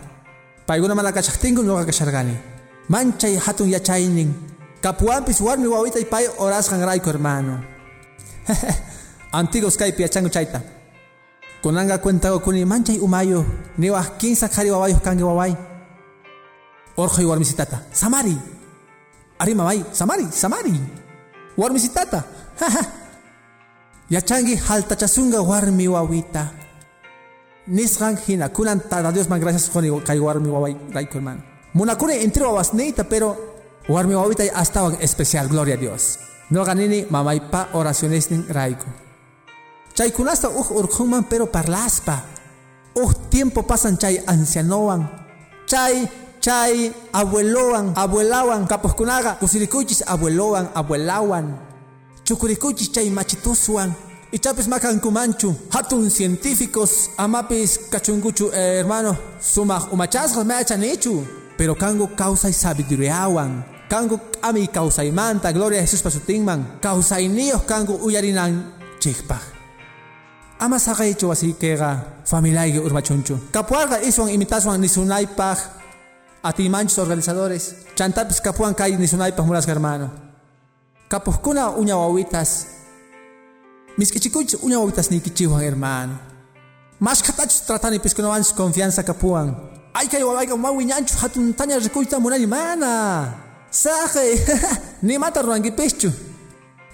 paykuna 0.67 0.95
mana 0.95 1.13
kachaqtinku 1.13 1.63
noqa 1.63 1.85
kasharqani 1.91 2.35
manchay 2.89 3.37
hatun 3.37 3.69
yachaynin 3.71 4.31
kapuwanpis 4.83 5.41
warmi 5.41 5.67
wawitay 5.67 6.05
pay 6.05 6.27
orasqanrayku 6.39 7.07
hermano 7.11 7.61
antigos 9.39 9.77
kaypi 9.77 10.03
yachanku 10.03 10.31
chayta 10.31 10.61
Kunanga 11.61 12.01
cuenta 12.01 12.33
kuni 12.41 12.65
manchay 12.65 12.99
umayo 12.99 13.45
niwa 13.77 14.03
kinsa 14.17 14.49
kari 14.49 14.71
wawayo 14.71 14.97
kangi 14.97 15.23
waway. 15.23 15.53
Orjo 16.97 17.29
warmisitata. 17.29 17.85
Samari. 17.93 18.33
Ari 19.39 19.55
mamay. 19.55 19.85
Samari. 19.93 20.25
Samari. 20.33 20.73
Warmisitata. 21.61 22.25
Yachangi 24.11 24.57
haltachasunga 24.57 25.43
warmi 25.43 25.89
wawita. 25.89 26.49
Nisran 27.69 28.17
hina 28.17 28.49
kunan 28.49 28.81
tada 28.89 29.13
Dios 29.13 29.29
man 29.29 29.41
gracias 29.41 29.69
koni 29.69 29.91
kai 30.01 30.19
warmi 30.19 30.49
waway 30.49 30.75
raiko 30.91 31.15
hermano. 31.21 31.43
Munakune 31.75 32.23
entero 32.25 32.49
awasneita 32.49 33.05
pero 33.05 33.37
warmi 33.89 34.15
wawita 34.15 34.45
hasta 34.55 34.97
especial 35.01 35.49
gloria 35.49 35.75
a 35.75 35.77
Dios. 35.77 36.19
No 36.51 36.65
ganini 36.65 37.05
mamay 37.11 37.41
pa 37.51 37.69
oraciones 37.75 38.31
nin 38.31 38.49
raiko. 38.49 38.87
Chaykunasta 39.95 40.49
uj 40.49 40.73
urqunman 40.73 41.29
pero 41.29 41.47
parlaspa. 41.53 42.25
Uj 42.95 43.29
tiempo 43.29 43.63
pasan 43.63 43.99
chay 43.99 44.19
ancianowan. 44.27 45.09
Chay 45.67 46.09
chay 46.41 46.93
abuelowan, 47.13 47.93
abuelawan, 47.97 48.67
kapuhkunaga, 48.67 49.33
kusirikuchis 49.41 50.03
abuelowan, 50.07 50.69
abuelawan. 50.75 51.57
Chukurikuchis 52.25 52.93
chay 52.93 53.11
machituswan. 53.11 53.93
Ichapis 54.33 54.69
makankumanchu, 54.69 55.55
hatun 55.71 56.09
científicos, 56.11 57.11
amapis 57.17 57.79
kachunguchu, 57.91 58.51
eh, 58.55 58.79
hermano, 58.79 59.17
sumaq 59.41 59.93
umachasqas 59.93 60.45
meachanichu. 60.45 61.27
Pero 61.57 61.75
kango 61.75 62.07
causa 62.17 62.49
y 62.49 62.53
sabiduriawan. 62.53 63.65
Kango 63.89 64.21
ami 64.43 64.69
causa 64.69 65.05
y 65.05 65.11
manta, 65.11 65.53
gloria 65.53 65.81
a 65.81 65.83
Jesús 65.83 66.03
pasutingman. 66.03 66.79
Causa 66.81 67.21
y 67.21 67.29
nios 67.29 67.63
kango 67.63 67.95
uyarinan 67.95 68.73
chikpaj. 69.01 69.61
ama 70.61 70.79
saqaychu 70.79 71.29
wasiykiqa 71.29 72.01
familiayki 72.25 72.79
urmachunchu 72.79 73.39
kapuarqa 73.53 74.03
iswan 74.03 74.29
imitaswan 74.29 74.81
nisunaypaq 74.81 75.59
atimanchus 76.43 76.99
organizadores 76.99 77.75
chantapis 77.95 78.41
kapuan 78.41 78.75
kay 78.75 78.97
nisunaypaq 78.97 79.47
murasqa 79.47 79.73
hermano 79.73 80.11
kapuqkuna 81.09 81.71
uña 81.81 81.97
wawitas 81.97 82.81
Misk'ichikuch 84.01 84.55
uña 84.63 84.79
wawitas 84.79 85.11
nikichiwan 85.11 85.61
hermano. 85.63 86.15
Mas 87.01 87.23
katach 87.23 87.53
tratani 87.67 87.99
piskunawanch 87.99 88.55
confianza 88.55 89.03
kapuan. 89.03 89.55
Ay 89.95 90.07
kay 90.09 90.23
wawayka 90.23 90.57
mawi 90.57 90.85
ñanchu 90.85 91.19
hatun 91.21 91.53
taña 91.53 91.79
rikuyta 91.79 92.19
munani 92.21 92.47
mana. 92.47 93.35
Saje, 93.71 94.41
ni 95.03 95.19
mata 95.19 95.43
ruangipichu. 95.43 96.11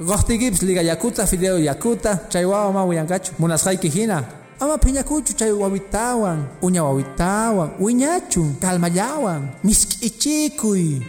Gohtigips 0.00 0.62
liga 0.62 0.82
yakuta 0.82 1.26
fideo 1.26 1.58
yakuta 1.58 2.26
chay 2.28 2.44
wawa 2.44 2.72
mawi 2.72 2.96
yankachu 2.96 3.32
munasqayki 3.38 3.88
hina. 3.88 4.24
Ama 4.58 4.78
piñakuchu 4.78 5.34
chay 5.36 5.52
wawitawan, 5.52 6.48
uña 6.62 6.82
wawitawan, 6.82 7.76
wiñachu, 7.78 8.56
kalmallawan, 8.60 9.52
misk'ichikuy. 9.62 11.04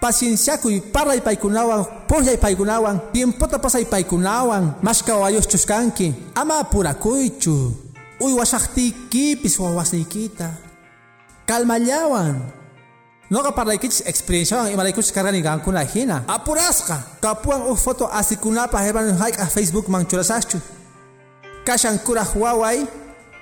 Pacienciakuy 0.00 0.80
parlay 0.80 1.20
paykunawan, 1.20 1.84
pullay 2.08 2.36
paykunawan, 2.36 3.12
tiempota 3.12 3.58
pasay 3.58 3.84
paykunawan, 3.84 4.76
mashkawayos 4.82 5.48
chuskanki, 5.48 6.14
ama 6.34 6.58
apurakuychu. 6.60 7.76
Uywashaqtiykipis 8.20 9.58
wawasniykita. 9.60 10.48
Kalmallawan. 11.46 12.40
Noqa 13.30 13.52
parlaykich 13.52 14.00
experienciawan 14.06 14.72
imaraykuchis 14.72 15.12
kargani 15.12 15.42
qankuna 15.42 15.84
hina. 15.84 16.24
Apurasqa, 16.26 17.20
kapuan 17.20 17.68
uj 17.68 17.76
foto 17.76 18.08
asikunapa 18.08 18.80
hermano 18.80 19.12
hayk'aq 19.12 19.50
Facebook 19.50 19.88
man 19.88 20.06
churasaqchu. 20.06 20.58
Kashan 21.66 21.98
kuraj 21.98 22.30
waway, 22.38 22.86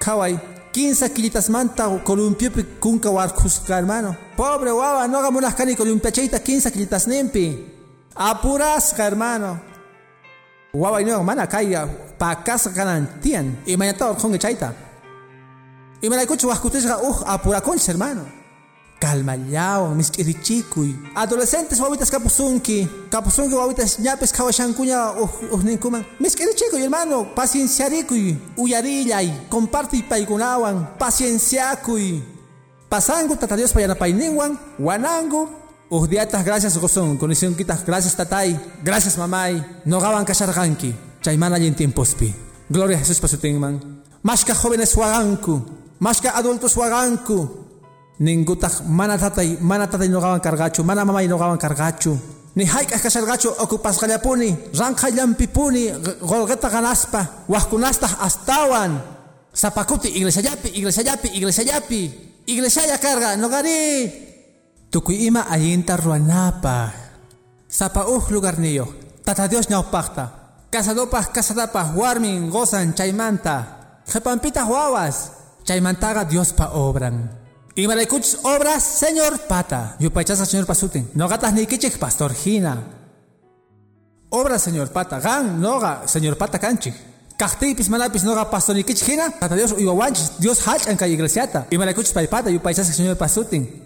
kaway, 0.01 0.39
15 0.73 1.13
kilitas 1.13 1.51
manta 1.51 1.85
columpiopi 2.05 2.65
kunka 2.81 3.11
warkusqa 3.11 3.77
hermano. 3.77 4.17
Pobre 4.37 4.73
wawa, 4.73 5.07
noqa 5.07 5.31
munaqkani 5.31 5.77
columpiachayta 5.77 6.39
15 6.41 6.71
kilitas 6.71 7.07
nimpi. 7.07 7.53
Apurasqa 8.17 9.03
hermano. 9.05 9.59
Waway 10.73 11.05
no 11.05 11.23
mana 11.23 11.47
kaya 11.47 11.87
pakasqa 12.19 12.73
kanan 12.75 13.07
tiyan. 13.21 13.47
Imañata 13.67 14.11
urqunqa 14.11 14.39
chayta. 14.39 14.73
Imaraykuchus 16.03 16.49
wajkutisqa 16.49 16.99
uj 17.05 17.17
apurakunchis 17.27 17.87
hermano. 17.89 18.25
Calmallawan, 19.05 19.97
misk'irichikuy. 20.01 20.95
Adolescentes 21.15 21.79
wawitas 21.79 22.11
kapusunki. 22.11 22.89
Kapusunki 23.11 23.55
wawitas 23.55 23.99
ñapis 24.01 24.33
kawashankuña 24.33 25.13
uhninkuman. 25.53 26.07
Misk'irichikuy 26.21 26.81
hermano. 26.81 27.35
Pacienciarikuy. 27.35 28.37
Uyarillay. 28.57 29.49
Comparti 29.51 30.03
paykunawan. 30.03 30.97
Pacienciakuy. 30.99 32.23
Pasangu 32.89 33.37
tata 33.37 33.57
Dios 33.57 33.73
payanapayninwan. 33.73 34.59
Wanangu. 34.79 35.51
Uhdiatas 35.91 36.43
gracias 36.43 36.79
gozón. 36.79 37.19
Condicionquitas 37.19 37.85
gracias 37.85 38.17
tatay. 38.17 38.59
Gracias 38.83 39.19
mamay. 39.19 39.63
Nogawan 39.85 40.25
kasharganki. 40.25 40.95
Chaymana 41.21 41.59
y 41.59 41.67
en 41.67 41.75
tiempospi. 41.75 42.35
Gloria 42.71 42.97
a 42.97 43.01
Jesús 43.01 43.21
pasutingman. 43.21 44.03
Mashka 44.23 44.55
jóvenes 44.55 44.97
waganku. 44.97 45.61
Mashka 45.99 46.31
adultos 46.31 46.75
waganku. 46.75 47.64
Ningutaj 48.21 48.87
mana 48.87 49.19
tatay, 49.19 49.59
mana 49.59 49.91
tatay 49.91 50.07
no 50.09 50.21
gawan 50.21 50.39
cargachu, 50.39 50.85
mana 50.87 51.05
mamay 51.05 51.27
no 51.27 51.39
gawan 51.39 51.59
cargachu. 51.59 52.15
Ni 52.55 52.63
hayk'aj 52.63 53.03
kashargachu 53.03 53.51
ocupas 53.59 53.99
gallapuni, 53.99 54.55
ranqa 54.79 55.11
llampipuni, 55.11 55.91
golgeta 56.23 56.71
ganaspa, 56.71 57.43
wajkunastaj 57.51 58.15
astawan. 58.23 59.03
Zapakuti 59.55 60.15
iglesia 60.15 60.43
yapi, 60.43 60.69
iglesia 60.79 61.03
yapi, 61.03 61.29
iglesia 61.35 61.65
yapi. 61.67 62.03
Iglesia 62.47 62.85
ya 62.87 62.99
carga, 63.01 63.41
no 63.41 63.49
gari. 63.49 64.05
Tukuy 64.93 65.27
ima 65.27 65.49
ayinta 65.49 65.97
ruanapa. 65.97 66.93
Sapa 67.67 68.07
uj 68.07 68.31
lugar 68.31 68.61
niyo, 68.61 68.87
tata 69.25 69.49
Dios 69.49 69.67
ñawpaqta. 69.67 70.45
Casadopas, 70.71 71.33
casadapas, 71.33 71.97
warmin, 71.97 72.51
gozan, 72.51 72.95
chaymanta. 72.95 74.03
Jepampita 74.07 74.67
wawas, 74.69 75.33
chaymantaga 75.65 76.29
Dios 76.29 76.53
pa 76.53 76.77
obran. 76.77 77.44
Y 77.77 77.89
maraykuchis 77.89 78.39
obras, 78.45 78.85
señor 78.85 79.41
pata. 79.49 79.97
Yo 79.99 80.13
pachasa, 80.13 80.47
señor 80.47 80.67
pasuten. 80.67 81.11
No 81.15 81.27
gatas 81.29 81.53
ni 81.53 81.67
kichik, 81.67 81.99
pastor 81.99 82.33
Gina. 82.33 82.83
Obras, 84.31 84.63
señor 84.63 84.91
pata. 84.91 85.19
Gan, 85.19 85.61
noga, 85.61 86.07
señor 86.07 86.39
pata 86.39 86.59
canchik. 86.59 86.95
Kahtipis 87.37 87.89
manapis 87.89 88.23
noga 88.23 88.49
pastor 88.49 88.77
ni 88.77 88.85
kichik 88.85 89.05
Gina. 89.05 89.31
Tata 89.31 89.57
Dios 89.57 89.73
uiwawanchis. 89.73 90.39
Dios 90.39 90.67
hach 90.69 90.87
en 90.87 90.97
calle 90.97 91.15
iglesiata. 91.15 91.67
Y 91.71 91.79
maraykuchis 91.79 92.13
pata. 92.13 92.49
Yo 92.49 92.63
pachasa, 92.63 92.93
señor 92.93 93.17
pasuten. 93.17 93.83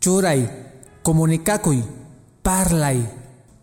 Churay, 0.00 0.48
comunicacuy, 1.02 1.84
parlay, 2.42 3.06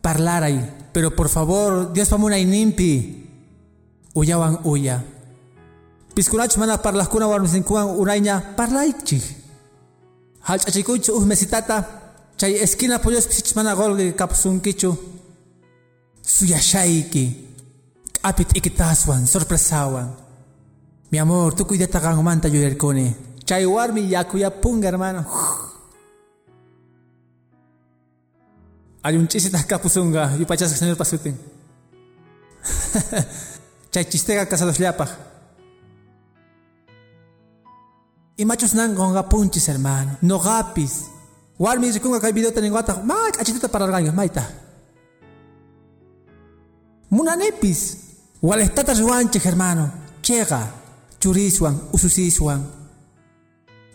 parlaray. 0.01 0.89
Pero 0.93 1.15
por 1.15 1.29
favor, 1.29 1.91
Dios 1.91 2.09
pamuna 2.09 2.37
y 2.37 2.45
nimpi. 2.45 3.29
Uyawan 4.13 4.59
uya. 4.63 5.03
Piskunach 6.15 6.57
mana 6.57 6.77
parlas 6.77 7.09
kuna 7.09 7.27
war 7.27 7.41
misinkuan 7.41 7.87
uraiña 7.99 8.55
parlaikchi. 8.55 9.21
Halchachikuchu 10.47 11.11
uh 11.11 11.25
mesitata 11.25 11.83
chay 12.37 12.53
esquina 12.63 12.99
pollos 12.99 13.27
pisich 13.27 13.55
mana 13.55 13.75
golge 13.75 14.13
kapsunkichu. 14.15 14.97
Suyashaiki. 16.23 17.25
Apit 18.23 18.57
ikitaswan 18.57 19.27
sorpresawan. 19.27 20.09
Mi 21.11 21.19
amor, 21.19 21.53
tu 21.53 21.65
cuideta 21.65 21.99
gangmanta 21.99 22.47
yuyerkone. 22.47 23.15
Chay 23.45 23.65
warmi 23.65 24.09
yakuya 24.09 24.49
punga 24.51 24.87
hermano. 24.87 25.25
Hay 29.03 29.17
un 29.17 29.27
chisita 29.27 29.63
kapusunga, 29.63 30.35
yupachas 30.39 30.71
señor 30.71 30.97
pasutin. 30.97 31.37
Chay 33.91 34.05
chistega 34.05 34.45
casados 34.47 34.79
llapaj. 34.79 35.34
Y 38.37 38.43
machos 38.45 38.73
nan 38.75 38.95
gonga 38.95 39.29
punchis, 39.29 39.67
hermano. 39.67 40.17
No 40.21 40.39
gapis. 40.39 41.05
Warmi 41.57 41.91
rikunga 41.91 42.19
kay 42.19 42.33
video 42.33 42.51
taning 42.51 42.73
wata. 42.73 43.01
Ma, 43.03 43.15
achitita 43.39 43.69
para 43.69 43.85
orgaños, 43.85 44.13
maita. 44.13 44.43
Munanepis. 47.09 47.97
Walestata 48.41 48.93
ruanche, 48.93 49.39
hermano. 49.39 49.91
Chega. 50.21 50.71
Churiswan, 51.19 51.79
ususiswan. 51.93 52.61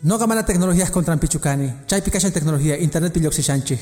No 0.02 0.16
gamana 0.16 0.42
tecnologías 0.42 0.90
contra 0.90 1.14
pichucani. 1.16 1.84
Chay 1.86 2.00
pikashan 2.00 2.32
tecnología, 2.32 2.78
internet 2.78 3.12
pilloxishanchi. 3.12 3.78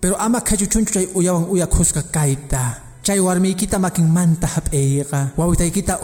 Pero 0.00 0.16
ama 0.16 0.40
kachuchunchu 0.40 0.92
chay 0.92 1.08
uyawan 1.14 1.50
uya 1.50 1.66
kaita. 1.66 2.82
Chay 3.02 3.18
warmi 3.18 3.56
kita 3.56 3.80
makin 3.80 4.08
manta 4.12 4.46
hap 4.46 4.72
eiga. 4.72 5.32
Wawitay 5.36 5.72
kita 5.72 5.98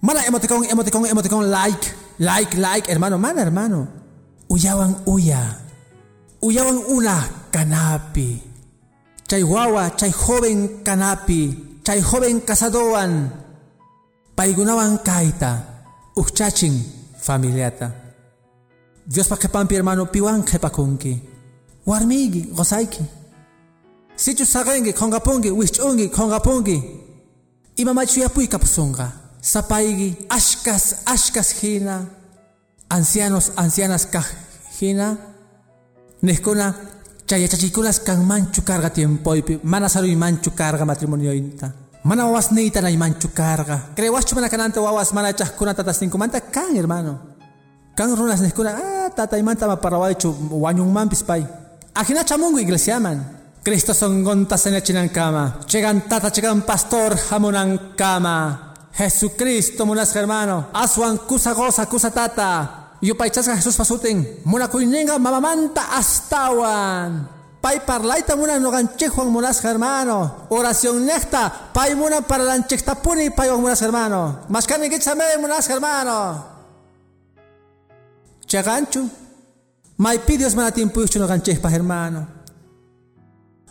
Mana 0.00 0.24
emoticón, 0.24 0.64
emoticón, 0.64 1.06
emoticón, 1.06 1.50
like, 1.50 1.94
like, 2.18 2.56
like, 2.56 2.90
hermano, 2.90 3.18
mana, 3.18 3.42
hermano. 3.42 3.88
Uyawan 4.48 5.02
uya. 5.06 5.58
Uyawan 6.40 6.78
una 6.88 7.28
canapi. 7.50 8.42
Chay 9.26 9.42
guawa, 9.42 9.96
chay 9.96 10.12
joven 10.12 10.84
canapi. 10.84 11.80
Chay 11.82 12.00
joven 12.00 12.40
casadoan. 12.42 13.32
Paigunawan 14.36 14.98
kaita. 15.02 15.64
Uchaching 16.16 16.78
familiata. 17.18 17.92
Dios 19.04 19.28
pa 19.28 19.36
pampi 19.36 19.74
hermano 19.74 20.06
piwan 20.06 20.44
kepakunki. 20.44 21.20
Warmigi, 21.86 22.52
gozaiki. 22.54 23.04
Sichu 24.14 24.44
sagengi, 24.44 24.92
kongapungi, 24.92 25.50
wichungi, 25.50 26.08
kongapungi. 26.08 26.82
Imamachu 27.76 28.20
yapui 28.20 28.46
kapusunga. 28.48 29.27
Sapaigi, 29.40 30.26
ashkas, 30.28 31.04
ashkas 31.06 31.62
hina, 31.62 32.06
ancianos, 32.90 33.52
ancianas 33.56 34.06
kahina, 34.06 35.16
neskuna, 36.22 36.74
chayachachikunas 37.26 38.00
kan 38.04 38.24
manchu 38.26 38.62
carga 38.62 38.90
tiempo, 38.90 39.34
mana 39.62 39.88
saru 39.88 40.08
manchu 40.16 40.50
carga 40.50 40.84
matrimonio 40.84 41.32
inta. 41.32 41.72
Mana 42.04 42.26
wawas 42.26 42.50
neita 42.50 42.80
na 42.80 42.90
manchu 42.96 43.28
carga. 43.28 43.94
Crewachu 43.94 44.34
mana 44.34 44.48
kananta 44.48 44.80
wawas 44.80 45.12
mana 45.12 45.32
chahkuna 45.32 45.74
tatas 45.74 46.00
manta 46.16 46.40
kan 46.40 46.74
hermano. 46.74 47.18
Kan 47.96 48.16
runas 48.16 48.40
neskuna, 48.40 48.74
ah, 48.74 49.10
tata 49.10 49.38
imanta 49.38 49.66
ma 49.66 49.76
parawachu, 49.76 50.34
wanyung 50.50 50.92
mampis 50.92 51.22
pai. 51.22 51.46
Akina 51.94 52.24
chamungu 52.24 52.58
iglesia 52.58 52.98
man. 52.98 53.36
Cristo 53.62 53.92
son 53.92 54.24
gontas 54.24 54.66
en 54.66 54.74
el 54.74 55.10
kama. 55.10 55.60
Chegan 55.66 56.08
tata, 56.08 56.30
chegan 56.30 56.62
pastor, 56.62 57.14
hamunan 57.30 57.94
kama. 57.96 58.67
Jesucristo, 58.98 59.86
munas 59.86 60.14
hermano. 60.16 60.70
Aswan 60.72 61.18
kusa 61.18 61.54
goza, 61.54 61.86
kusa 61.86 62.10
tata. 62.10 62.96
Yo 63.00 63.14
paichasga 63.16 63.54
Jesús 63.54 63.76
pasuten. 63.76 64.40
Muna 64.44 64.66
kuinenga 64.66 65.20
mamamanta 65.20 65.94
astawan. 65.96 67.28
Pai 67.60 67.78
parlaita 67.86 68.34
muna 68.34 68.58
no 68.58 68.72
ganchejuan 68.72 69.28
munas 69.28 69.64
hermano. 69.64 70.46
Oración 70.48 71.06
necta. 71.06 71.70
Pai 71.72 71.94
muna 71.94 72.22
para 72.22 72.42
lanchekta 72.42 72.96
puni 72.96 73.30
pai 73.30 73.50
munas 73.50 73.80
hermano. 73.82 74.40
Mascani 74.48 74.88
gitzame 74.88 75.24
munas 75.38 75.70
hermano. 75.70 76.44
Chaganchu. 78.46 79.08
Mai 79.96 80.18
pidios 80.18 80.56
mana 80.56 80.72
tiempo 80.72 81.02
no 81.18 81.26
ganchespa 81.28 81.70
hermano. 81.70 82.26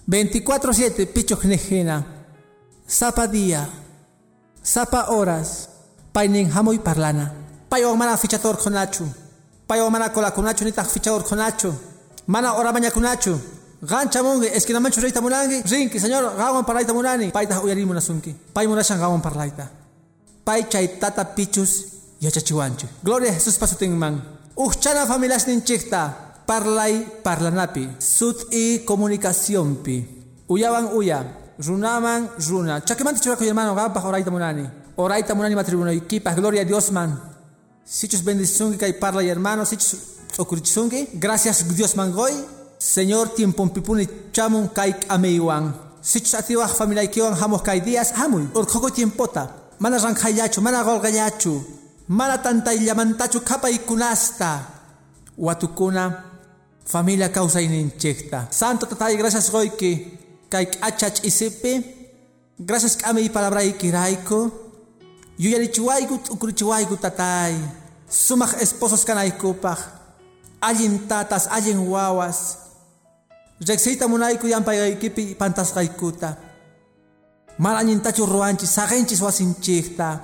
24-7 0.07 1.05
pichos 1.11 1.43
nejena. 1.43 2.05
Sapa 4.63 5.05
horas, 5.09 5.69
painin 6.11 6.51
hamoy 6.51 6.79
parlana. 6.79 7.33
Payo 7.69 7.95
mana 7.95 8.17
fichator 8.17 8.57
konachu. 8.57 9.05
Payo 9.67 9.89
mana 9.89 10.09
cola 10.09 10.31
konachu 10.31 10.65
ni 10.65 10.71
tak 10.71 10.87
fichador 10.87 11.23
konachu. 11.23 11.73
Mana 12.27 12.53
ora 12.53 12.71
maña 12.71 12.91
konachu. 12.91 13.39
Gancha 13.81 14.23
monge, 14.23 14.47
es 14.55 14.65
que 14.65 14.73
na 14.73 14.79
mancho 14.79 14.99
reita 15.01 15.21
munangi, 15.21 15.61
rinki, 15.61 15.99
señor, 15.99 16.35
gawan 16.35 16.65
parlaita 16.65 16.93
munani. 16.93 17.31
Paita 17.31 17.61
uyari 17.61 17.85
munasunki. 17.85 18.35
Pay 18.53 18.67
munashan 18.67 18.99
gawan 18.99 19.21
parlaita. 19.21 19.69
Pay 20.43 20.63
chay 20.69 20.87
tata 20.99 21.23
pichus 21.35 21.85
yachachiwanchu. 22.19 22.87
Gloria 23.03 23.29
a 23.29 23.33
Jesús 23.33 23.57
pasutin 23.57 23.95
man. 23.95 24.23
Uchana 24.55 25.05
familias 25.05 25.47
ninchikta. 25.47 26.43
Parlay 26.47 27.05
parlanapi. 27.23 27.89
Sut 27.99 28.47
y 28.51 28.79
comunicación 28.79 29.75
pi. 29.83 30.07
Uyaban 30.47 30.89
uya. 30.95 31.23
Runaman 31.59 32.29
runa. 32.49 32.81
Chakemanti 32.81 33.21
churako 33.21 33.43
hermano 33.43 33.73
gapa 33.75 33.99
oraita 34.01 34.31
munani. 34.31 34.69
Oraita 34.97 35.33
munani 35.35 35.55
matrimonio 35.55 35.93
equipa. 35.93 36.33
Gloria 36.33 36.61
a 36.61 36.65
Dios 36.65 36.91
man. 36.91 37.19
Sichus 37.83 38.23
bendiciones 38.23 38.77
que 38.77 38.93
parla 38.93 39.23
hermano. 39.23 39.65
Sichus 39.65 39.97
okurichungi. 40.37 41.09
Gracias 41.13 41.67
Dios 41.75 41.95
mangoy. 41.95 42.33
Señor 42.77 43.29
tiempo 43.29 43.67
pipuni 43.73 44.07
chamun 44.31 44.67
kaik 44.67 45.05
ameiwan. 45.09 45.73
Sichus 46.01 46.35
atiwaj 46.35 46.71
familia 46.71 47.03
ikiwan 47.03 47.33
hamos 47.33 47.63
kai 47.63 47.81
días 47.81 48.11
hamuy. 48.13 48.47
Orkoko 48.53 48.91
tiempota. 48.91 49.49
Mana 49.79 49.97
ranjayachu, 49.97 50.61
mana 50.61 50.83
golgayachu. 50.83 51.63
Mana 52.07 52.37
tanta 52.41 52.73
llamantachu 52.73 53.41
kapa 53.41 53.69
ikunasta. 53.69 54.61
Watukuna 55.37 56.23
familia 56.85 57.31
causa 57.31 57.61
ininchekta. 57.61 58.47
Santo 58.51 58.85
tatay, 58.85 59.17
gracias 59.17 59.51
goiki. 59.51 60.26
Kaik 60.49 60.79
achach 60.81 61.23
isipi. 61.23 61.83
Gracias 62.59 62.95
kami 62.95 63.29
palabra 63.29 63.63
ikiraiko. 63.63 64.51
Yuyarichiwaigut 65.37 66.29
ukurichiwaigut 66.29 67.01
tatay. 67.01 67.53
Sumak 68.09 68.61
esposos 68.61 69.05
kanaykupaj. 69.05 69.77
Allin 70.61 71.07
tatas, 71.07 71.47
allin 71.51 71.77
wawas. 71.77 72.57
Rexita 73.61 74.07
munayku 74.07 74.47
yampayaykipi 74.47 75.35
pantasqaykuta. 75.35 76.37
Malañintachu 77.57 78.25
ruanchis, 78.25 78.73
sagenchis 78.73 79.21
wasinchikta. 79.21 80.19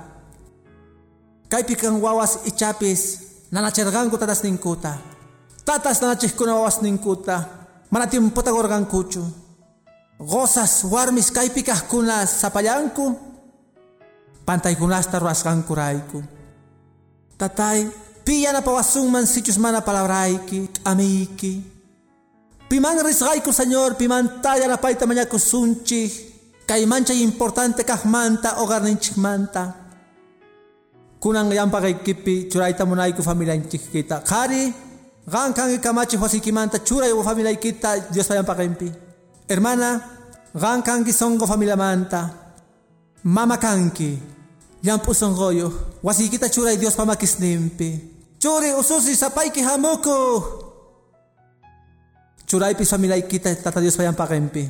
Kaypi 1.48 1.76
kan 1.76 2.00
wawas 2.00 2.38
ichapis, 2.46 3.18
nanachirqanku 3.50 4.18
tatas 4.18 4.42
ninkuta. 4.42 4.98
Tatas 5.64 6.00
nanachikuna 6.00 6.54
wawas 6.54 6.82
ninkuta. 6.82 7.44
Mana 7.90 8.06
tiempota 8.06 8.50
gorgankuchu. 8.50 9.43
Gozas 10.18 10.84
warmis 10.86 11.30
kaypi 11.34 11.62
kajkuna 11.62 12.26
sapallanku. 12.26 13.18
Pantaykunasta 14.46 15.18
ruasqanku 15.18 15.74
rayku. 15.74 16.22
Tatay, 17.38 17.88
piyana 18.24 18.62
pawasunman 18.62 19.26
sichus 19.26 19.58
mana 19.58 19.80
palabrayki, 19.80 20.70
amiki. 20.84 21.62
Piman 22.68 23.02
risgayku, 23.02 23.52
señor, 23.52 23.96
piman 23.96 24.40
talla 24.42 24.68
la 24.68 24.76
paita 24.76 25.06
mañaku 25.06 25.38
sunchik. 25.38 26.12
Kay 26.66 26.86
mancha 26.86 27.12
importante 27.12 27.84
kahmanta 27.84 28.62
o 28.62 28.66
garninchikmanta. 28.66 29.74
Kunang 31.20 31.52
yampa 31.52 31.80
kay 31.80 31.94
kipi 32.04 32.48
churaita 32.48 32.86
munay 32.86 33.12
ko 33.12 33.22
familia 33.22 33.56
kita. 33.60 34.22
Kari, 34.24 34.72
gan 35.28 35.52
kang 35.52 35.72
ikamachi 35.74 36.16
huasikimanta 36.16 36.78
churay 36.78 37.12
o 37.12 37.22
familia 37.22 37.56
kita 37.56 38.12
Hermana, 39.44 40.00
gan 40.56 40.80
kang 40.82 41.04
songo 41.12 41.46
familia 41.46 41.76
manta. 41.76 42.30
Mama 43.24 43.56
kanki, 43.56 44.18
yampu 44.82 45.12
songoyo. 45.12 46.00
Wasikita 46.02 46.48
churay 46.48 46.76
Dios 46.76 46.96
pa 46.96 47.04
makisnimpi. 47.04 48.12
Churi 48.40 48.72
ususi 48.72 49.16
sapay 49.16 49.52
ki 49.52 49.60
hamoko. 49.60 50.16
Churay 52.46 52.76
pi 52.76 52.84
familia 52.84 53.20
kita 53.20 53.56
tata 53.56 53.80
Dios 53.80 53.96
pa 53.96 54.04
yampa 54.04 54.28
kempi. 54.28 54.68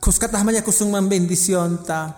Kuskatah 0.00 0.44
maya 0.44 0.60
kusungman 0.64 1.08
bendición 1.08 1.84
ta. 1.84 2.16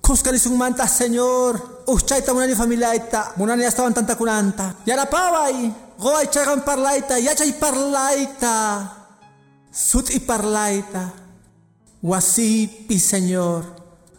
Kuskali 0.00 0.38
sungmanta 0.38 0.88
Señor. 0.88 1.84
Uchayta 1.88 2.32
munani 2.32 2.54
familia 2.54 2.94
ita. 2.94 3.32
Munani 3.36 3.64
estaban 3.64 3.92
tanta 3.92 4.16
kunanta. 4.16 4.76
Yara 4.84 5.04
paway. 5.06 5.72
Goay 5.98 6.28
chagan 6.32 6.64
parlaita. 6.64 7.18
Yachay 7.18 7.52
parlaita. 7.56 8.99
Sut 9.70 10.10
y 10.10 10.20
parlaita. 10.20 11.12
Wasipi 12.02 12.98
Señor. 12.98 13.64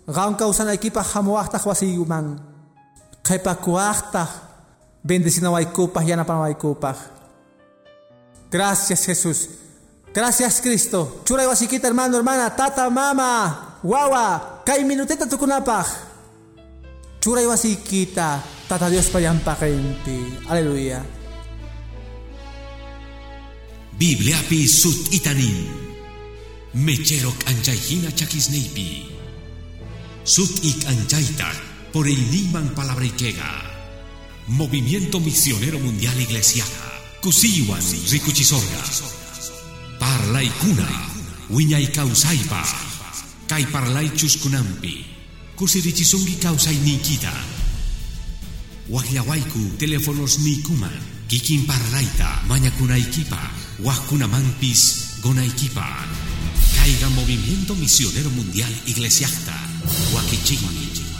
Gaun 0.08 0.36
kausan 0.36 0.70
equipa 0.70 1.04
hamuachta 1.04 1.60
wasiguman. 1.64 2.40
Kepa 3.24 3.56
kuachta. 3.56 4.28
Bendecina 5.04 5.50
waikupah 5.50 6.04
yana 6.04 6.26
para 6.26 6.40
waikupah. 6.40 6.96
Gracias 8.52 9.06
Jesús. 9.06 9.50
Gracias 10.14 10.60
Cristo. 10.62 11.22
Churay 11.24 11.48
wasiquita 11.48 11.88
hermano, 11.88 12.18
hermana, 12.18 12.54
tata, 12.54 12.90
mama, 12.90 13.80
wawa, 13.82 14.62
kay 14.66 14.84
minutita 14.84 15.26
tukunapaj. 15.26 15.88
Churay 17.24 17.48
wasiquita, 17.48 18.44
tata 18.68 18.90
Dios 18.90 19.08
payampakenti. 19.08 20.44
Aleluya. 20.50 21.21
Biblia 24.02 24.42
pi 24.50 24.66
sut 24.66 25.14
itanin. 25.14 25.70
Mecherok 26.74 27.38
anjayhina 27.46 28.10
chakisneipi. 28.10 29.06
Sut 30.24 30.64
ik 30.66 30.88
anjaita 30.90 31.52
por 31.92 32.08
el 32.08 32.18
Niman 32.32 32.74
Palabrikega. 32.74 33.52
Movimiento 34.48 35.20
Misionero 35.20 35.78
Mundial 35.78 36.18
Iglesiana. 36.18 36.82
Kusiwan 37.22 37.84
Rikuchisorga. 38.10 38.82
Parlay 40.00 40.50
kuna, 40.60 40.90
wiñay 41.50 41.92
kausaypa, 41.94 42.66
kay 43.48 43.66
parlay 43.70 44.10
chuskunampi, 44.18 45.06
kusirichisungi 45.56 46.42
kausay 46.42 46.78
nikita. 46.82 47.34
Wahyawayku 48.90 49.78
teléfonos 49.78 50.40
nikuman, 50.40 50.98
kikin 51.28 51.66
parlayta, 51.70 52.42
mañakunaykipa, 52.50 53.38
wajkunamampis 53.84 55.08
gonaykipa. 55.22 55.86
Caiga 56.76 57.10
Movimiento 57.10 57.76
Misionero 57.76 58.30
Mundial 58.30 58.74
Iglesiasta, 58.86 59.54
wakichigmi. 60.16 61.11